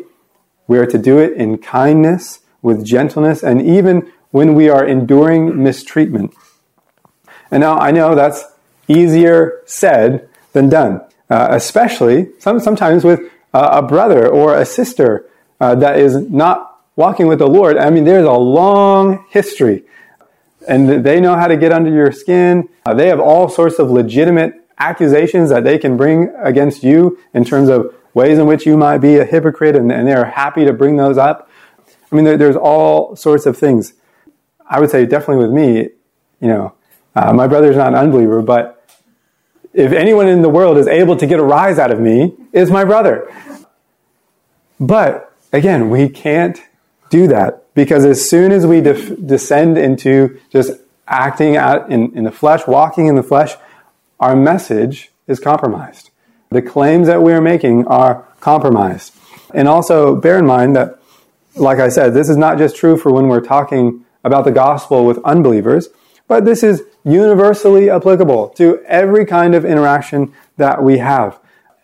[0.66, 5.62] we are to do it in kindness, with gentleness, and even when we are enduring
[5.62, 6.34] mistreatment.
[7.50, 8.44] And now I know that's
[8.86, 13.20] easier said than done, uh, especially some, sometimes with
[13.52, 15.28] uh, a brother or a sister
[15.60, 16.69] uh, that is not
[17.00, 17.76] walking with the Lord.
[17.76, 19.84] I mean, there's a long history
[20.68, 22.68] and they know how to get under your skin.
[22.84, 27.44] Uh, they have all sorts of legitimate accusations that they can bring against you in
[27.44, 30.72] terms of ways in which you might be a hypocrite, and, and they're happy to
[30.72, 31.48] bring those up.
[32.10, 33.94] I mean, there, there's all sorts of things.
[34.68, 35.90] I would say definitely with me,
[36.40, 36.74] you know,
[37.14, 38.88] uh, my brother's not an unbeliever, but
[39.72, 42.70] if anyone in the world is able to get a rise out of me, it's
[42.70, 43.32] my brother.
[44.78, 46.60] But again, we can't
[47.10, 50.72] do that because as soon as we def- descend into just
[51.06, 53.56] acting out in, in the flesh, walking in the flesh,
[54.18, 56.10] our message is compromised.
[56.50, 59.12] The claims that we are making are compromised.
[59.52, 61.00] And also bear in mind that,
[61.56, 65.04] like I said, this is not just true for when we're talking about the gospel
[65.04, 65.88] with unbelievers,
[66.28, 71.40] but this is universally applicable to every kind of interaction that we have,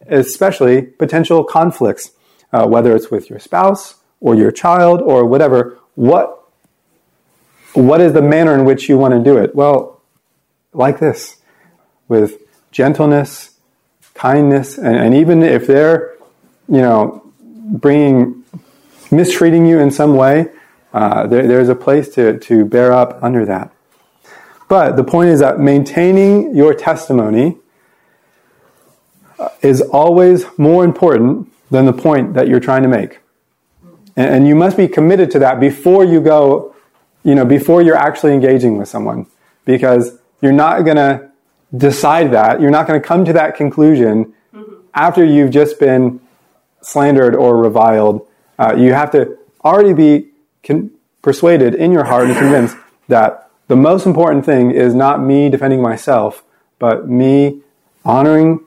[0.07, 2.13] especially potential conflicts,
[2.53, 6.45] uh, whether it's with your spouse or your child or whatever what,
[7.73, 9.55] what is the manner in which you want to do it?
[9.55, 10.01] Well,
[10.73, 11.37] like this,
[12.07, 12.39] with
[12.71, 13.59] gentleness,
[14.15, 16.15] kindness, and, and even if they're,
[16.69, 18.45] you know, bringing,
[19.11, 20.49] mistreating you in some way,
[20.93, 23.73] uh, there, there's a place to, to bear up under that.
[24.69, 27.57] But the point is that maintaining your testimony
[29.63, 33.21] is always more important than the point that you're trying to make.
[34.17, 36.75] And, you must be committed to that before you go,
[37.23, 39.27] you know, before you're actually engaging with someone.
[39.65, 41.31] Because you're not going to
[41.77, 42.61] decide that.
[42.61, 44.75] You're not going to come to that conclusion mm-hmm.
[44.95, 46.21] after you've just been
[46.81, 48.27] slandered or reviled.
[48.59, 50.29] Uh, you have to already be
[50.63, 50.91] con-
[51.21, 52.77] persuaded in your heart and convinced
[53.09, 56.45] that the most important thing is not me defending myself,
[56.79, 57.63] but me
[58.05, 58.61] honoring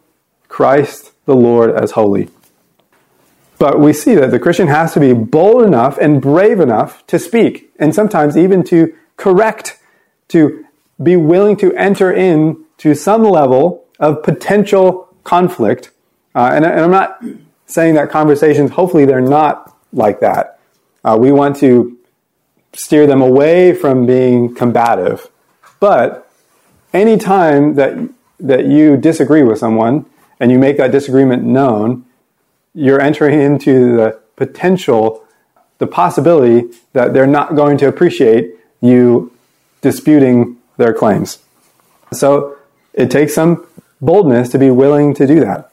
[0.49, 2.29] Christ the Lord as holy.
[3.59, 7.19] But we see that the Christian has to be bold enough and brave enough to
[7.19, 9.77] speak, and sometimes even to correct,
[10.29, 10.65] to
[11.01, 15.91] be willing to enter in to some level of potential conflict.
[16.33, 17.21] Uh, and, and, I'm not
[17.65, 20.59] saying that conversations, hopefully, they're not like that.
[21.03, 21.97] Uh, we want to
[22.73, 25.27] steer them away from being combative.
[25.81, 26.31] But
[26.93, 30.05] anytime that, that you disagree with someone
[30.39, 32.05] and you make that disagreement known,
[32.73, 35.23] you're entering into the potential,
[35.79, 39.31] the possibility that they're not going to appreciate you
[39.81, 41.39] disputing their claims.
[42.11, 42.57] So
[42.93, 43.65] it takes some
[44.01, 45.71] boldness to be willing to do that.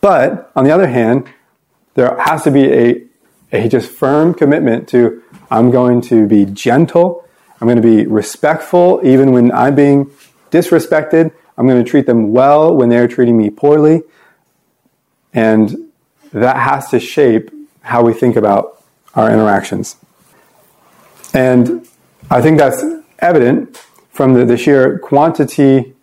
[0.00, 1.28] But on the other hand,
[1.94, 3.02] there has to be a,
[3.52, 7.24] a just firm commitment to I'm going to be gentle,
[7.60, 10.10] I'm going to be respectful even when I'm being
[10.50, 14.02] disrespected, I'm going to treat them well when they're treating me poorly.
[15.32, 15.87] And
[16.32, 17.50] that has to shape
[17.82, 18.82] how we think about
[19.14, 19.96] our interactions.
[21.34, 21.86] And
[22.30, 22.84] I think that's
[23.18, 23.76] evident
[24.10, 25.94] from the, the sheer quantity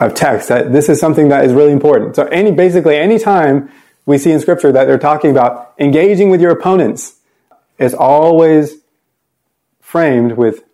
[0.00, 2.16] of text that this is something that is really important.
[2.16, 3.70] So any basically any time
[4.06, 7.16] we see in scripture that they're talking about engaging with your opponents,
[7.78, 8.76] it's always
[9.80, 10.64] framed with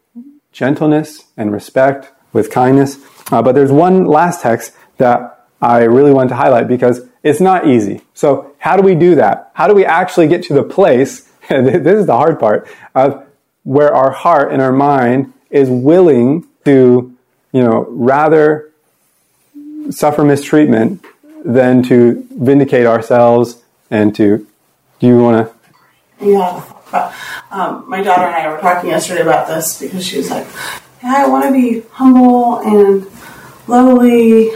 [0.53, 2.99] gentleness and respect, with kindness.
[3.31, 7.67] Uh, but there's one last text that I really want to highlight because it's not
[7.67, 8.03] easy.
[8.15, 9.51] So, how do we do that?
[9.55, 11.21] How do we actually get to the place?
[11.49, 13.27] this is the hard part of
[13.65, 17.15] where our heart and our mind is willing to,
[17.53, 18.71] you know, rather
[19.91, 21.05] suffer mistreatment
[21.45, 24.47] than to vindicate ourselves and to.
[25.01, 26.27] Do you want to?
[26.27, 26.65] Yeah.
[27.51, 30.47] Um, my daughter and I were talking yesterday about this because she was like,
[31.03, 33.07] yeah, I want to be humble and
[33.67, 34.51] lowly,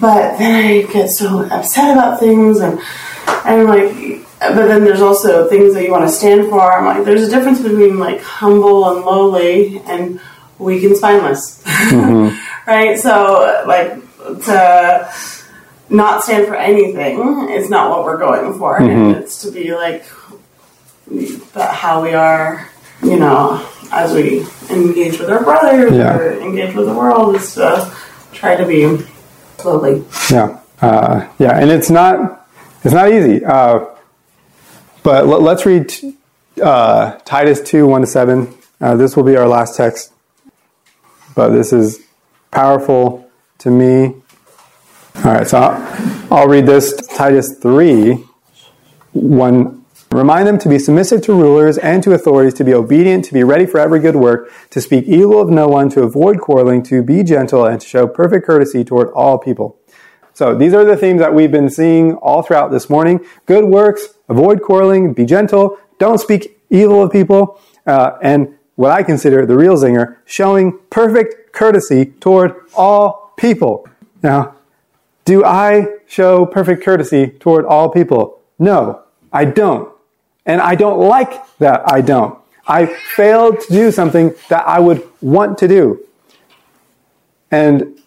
[0.00, 2.80] but then I get so upset about things and
[3.26, 6.72] I'm like, but then there's also things that you want to stand for.
[6.72, 10.20] I'm like, there's a difference between like humble and lowly and
[10.58, 12.36] weak and spineless, mm-hmm.
[12.70, 12.98] right?
[12.98, 13.94] So like
[14.44, 15.12] to
[15.90, 18.80] not stand for anything is not what we're going for.
[18.80, 19.20] Mm-hmm.
[19.20, 20.04] It's to be like
[21.52, 22.68] but how we are,
[23.02, 26.16] you know, as we engage with our brothers yeah.
[26.16, 27.94] or engage with the world is to
[28.32, 29.04] try to be
[29.62, 30.04] slowly.
[30.30, 32.46] Yeah, uh, yeah, and it's not
[32.84, 33.44] it's not easy.
[33.44, 33.86] Uh,
[35.02, 35.92] but l- let's read
[36.62, 38.54] uh, Titus two one to seven.
[38.80, 40.12] Uh, this will be our last text,
[41.34, 42.00] but this is
[42.50, 44.16] powerful to me.
[45.16, 48.24] All right, so I'll, I'll read this Titus three
[49.12, 49.81] one
[50.12, 53.42] Remind them to be submissive to rulers and to authorities, to be obedient, to be
[53.42, 57.02] ready for every good work, to speak evil of no one, to avoid quarreling, to
[57.02, 59.78] be gentle, and to show perfect courtesy toward all people.
[60.34, 63.24] So these are the themes that we've been seeing all throughout this morning.
[63.46, 69.02] Good works, avoid quarreling, be gentle, don't speak evil of people, uh, and what I
[69.02, 73.88] consider the real zinger, showing perfect courtesy toward all people.
[74.22, 74.56] Now,
[75.24, 78.42] do I show perfect courtesy toward all people?
[78.58, 79.90] No, I don't.
[80.44, 82.38] And I don't like that I don't.
[82.66, 86.04] I failed to do something that I would want to do.
[87.50, 87.98] And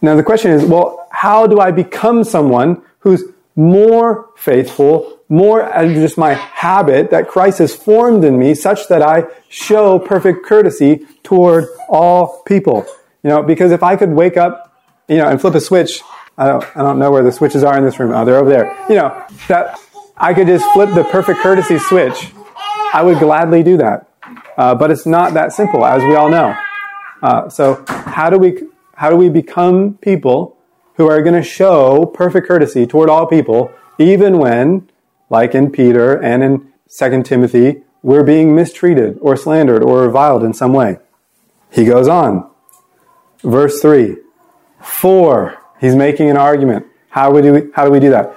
[0.00, 3.22] now the question is, well, how do I become someone who's
[3.54, 9.02] more faithful, more as just my habit that Christ has formed in me such that
[9.02, 12.86] I show perfect courtesy toward all people?
[13.22, 16.00] You know, because if I could wake up, you know, and flip a switch,
[16.36, 18.12] I don't, I don't know where the switches are in this room.
[18.12, 18.74] Oh, they're over there.
[18.88, 19.78] You know, that
[20.16, 22.32] I could just flip the perfect courtesy switch,
[22.92, 24.08] I would gladly do that.
[24.56, 26.56] Uh, but it's not that simple, as we all know.
[27.22, 28.62] Uh, so how do we
[28.94, 30.56] how do we become people
[30.96, 34.88] who are going to show perfect courtesy toward all people, even when,
[35.30, 40.52] like in Peter and in Second Timothy, we're being mistreated or slandered or reviled in
[40.52, 40.98] some way?
[41.70, 42.48] He goes on.
[43.42, 44.18] Verse three,
[44.82, 45.56] four.
[45.80, 46.86] He's making an argument.
[47.08, 48.36] How, would we, how do we do that?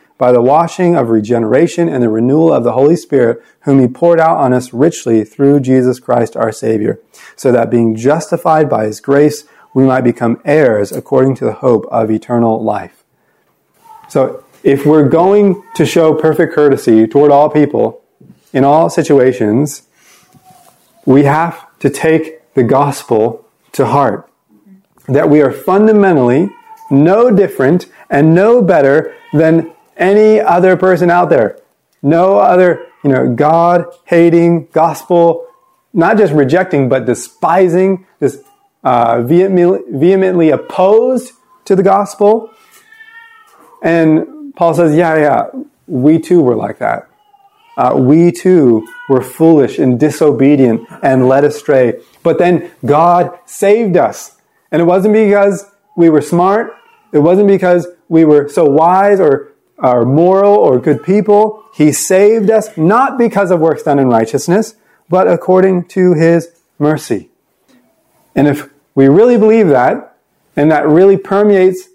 [0.21, 4.19] by the washing of regeneration and the renewal of the Holy Spirit, whom He poured
[4.19, 6.99] out on us richly through Jesus Christ our Savior,
[7.35, 11.87] so that being justified by His grace, we might become heirs according to the hope
[11.87, 13.03] of eternal life.
[14.09, 18.03] So, if we're going to show perfect courtesy toward all people
[18.53, 19.87] in all situations,
[21.03, 24.29] we have to take the gospel to heart.
[25.07, 26.51] That we are fundamentally
[26.91, 31.59] no different and no better than any other person out there.
[32.01, 35.47] No other, you know, God hating, gospel,
[35.93, 38.39] not just rejecting, but despising, just
[38.83, 41.33] uh, vehemently, vehemently opposed
[41.65, 42.49] to the gospel.
[43.83, 47.09] And Paul says, yeah, yeah, we too were like that.
[47.77, 51.99] Uh, we too were foolish and disobedient and led astray.
[52.21, 54.37] But then God saved us.
[54.71, 55.65] And it wasn't because
[55.97, 56.75] we were smart.
[57.11, 59.50] It wasn't because we were so wise or
[59.81, 61.65] are moral or good people.
[61.73, 64.75] He saved us not because of works done in righteousness,
[65.09, 67.29] but according to his mercy.
[68.35, 70.17] And if we really believe that,
[70.55, 71.87] and that really permeates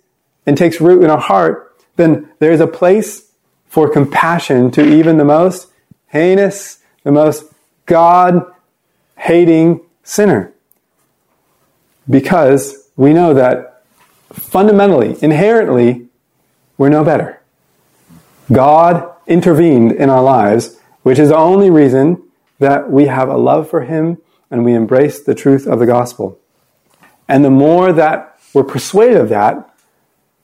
[0.45, 3.32] and takes root in our heart, then there's a place
[3.66, 5.68] for compassion to even the most
[6.09, 7.53] heinous, the most
[7.84, 8.45] God
[9.18, 10.53] hating sinner.
[12.09, 13.82] Because we know that
[14.32, 16.07] fundamentally, inherently,
[16.78, 17.41] we're no better.
[18.53, 22.22] God intervened in our lives, which is the only reason
[22.59, 24.18] that we have a love for Him
[24.51, 26.38] and we embrace the truth of the gospel.
[27.28, 29.74] And the more that we're persuaded of that,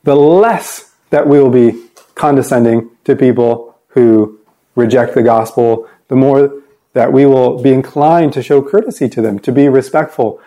[0.02, 1.84] the less that we will be
[2.14, 4.40] condescending to people who
[4.74, 6.62] reject the gospel, the more
[6.94, 10.40] that we will be inclined to show courtesy to them, to be respectful.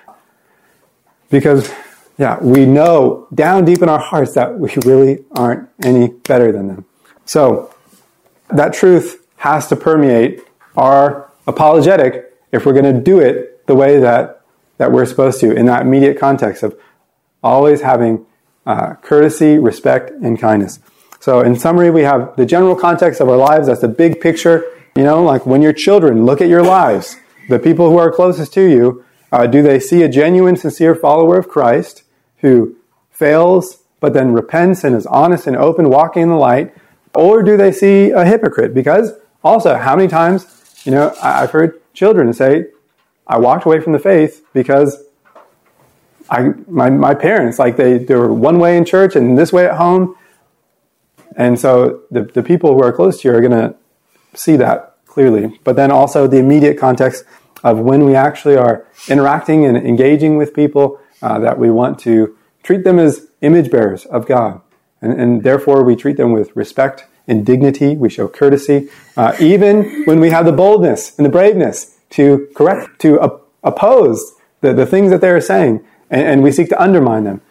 [1.29, 1.73] Because,
[2.17, 6.67] yeah, we know down deep in our hearts that we really aren't any better than
[6.67, 6.85] them.
[7.25, 7.73] So,
[8.49, 10.41] that truth has to permeate
[10.77, 14.41] our apologetic if we're going to do it the way that,
[14.77, 16.79] that we're supposed to in that immediate context of
[17.43, 18.25] always having
[18.65, 20.79] uh, courtesy, respect, and kindness.
[21.19, 23.67] So, in summary, we have the general context of our lives.
[23.67, 24.63] That's the big picture.
[24.95, 27.17] You know, like when your children look at your lives,
[27.49, 31.37] the people who are closest to you, uh, do they see a genuine, sincere follower
[31.37, 32.03] of Christ
[32.37, 32.75] who
[33.11, 36.73] fails but then repents and is honest and open, walking in the light?
[37.15, 38.73] Or do they see a hypocrite?
[38.73, 39.13] Because
[39.43, 42.65] also, how many times, you know, I've heard children say,
[43.27, 45.03] I walked away from the faith because
[46.29, 49.65] I, my, my parents, like they, they were one way in church and this way
[49.65, 50.15] at home.
[51.35, 53.75] And so the, the people who are close to you are going to
[54.33, 55.59] see that clearly.
[55.63, 57.23] But then also the immediate context
[57.63, 62.37] of when we actually are interacting and engaging with people, uh, that we want to
[62.61, 64.61] treat them as image bearers of God.
[65.01, 67.95] And, and, therefore we treat them with respect and dignity.
[67.95, 72.99] We show courtesy, uh, even when we have the boldness and the braveness to correct,
[73.01, 77.23] to op- oppose the, the things that they're saying and, and, we seek to undermine
[77.23, 77.41] them.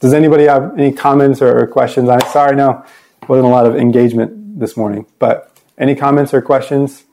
[0.00, 2.08] Does anybody have any comments or, questions?
[2.08, 2.84] I'm sorry, no,
[3.28, 7.04] wasn't a lot of engagement this morning, but any comments or questions?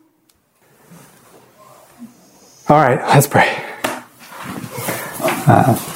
[2.69, 3.63] All right, let's pray.
[5.49, 5.93] Uh,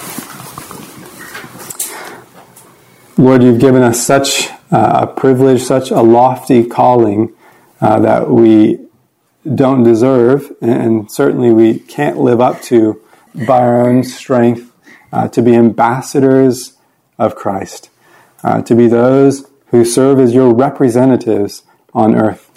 [3.22, 7.32] Lord, you've given us such uh, a privilege, such a lofty calling
[7.80, 8.80] uh, that we
[9.46, 13.00] don't deserve, and certainly we can't live up to
[13.46, 14.74] by our own strength
[15.14, 16.78] uh, to be ambassadors
[17.20, 17.92] of Christ,
[18.44, 21.62] uh, to be those who serve as your representatives
[21.94, 22.50] on earth.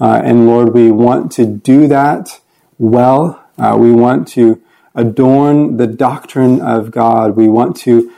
[0.00, 2.40] Uh, and Lord, we want to do that
[2.78, 3.46] well.
[3.56, 4.60] Uh, we want to
[4.92, 7.36] adorn the doctrine of God.
[7.36, 8.12] We want to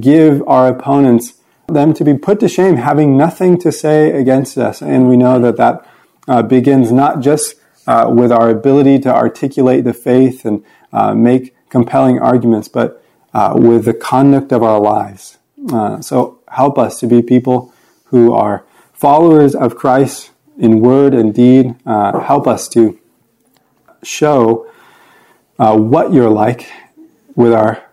[0.00, 1.34] give our opponents
[1.68, 4.82] them to be put to shame, having nothing to say against us.
[4.82, 5.86] And we know that that
[6.26, 11.54] uh, begins not just uh, with our ability to articulate the faith and uh, make
[11.68, 13.02] compelling arguments, but
[13.34, 15.38] uh, with the conduct of our lives.
[15.72, 17.72] Uh, so help us to be people
[18.06, 21.74] who are followers of Christ in word and deed.
[21.84, 22.98] Uh, help us to
[24.02, 24.70] show
[25.56, 26.70] what you're like
[27.34, 27.87] with our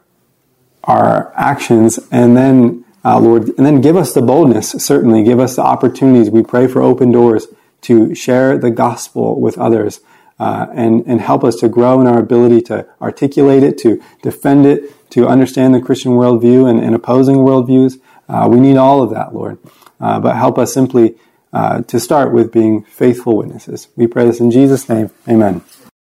[0.85, 4.71] our actions, and then uh, Lord, and then give us the boldness.
[4.71, 6.29] Certainly, give us the opportunities.
[6.29, 7.47] We pray for open doors
[7.81, 9.99] to share the gospel with others
[10.39, 14.65] uh, and, and help us to grow in our ability to articulate it, to defend
[14.65, 17.99] it, to understand the Christian worldview and, and opposing worldviews.
[18.27, 19.59] Uh, we need all of that, Lord.
[19.99, 21.15] Uh, but help us simply
[21.53, 23.87] uh, to start with being faithful witnesses.
[23.95, 25.11] We pray this in Jesus' name.
[25.27, 25.61] Amen.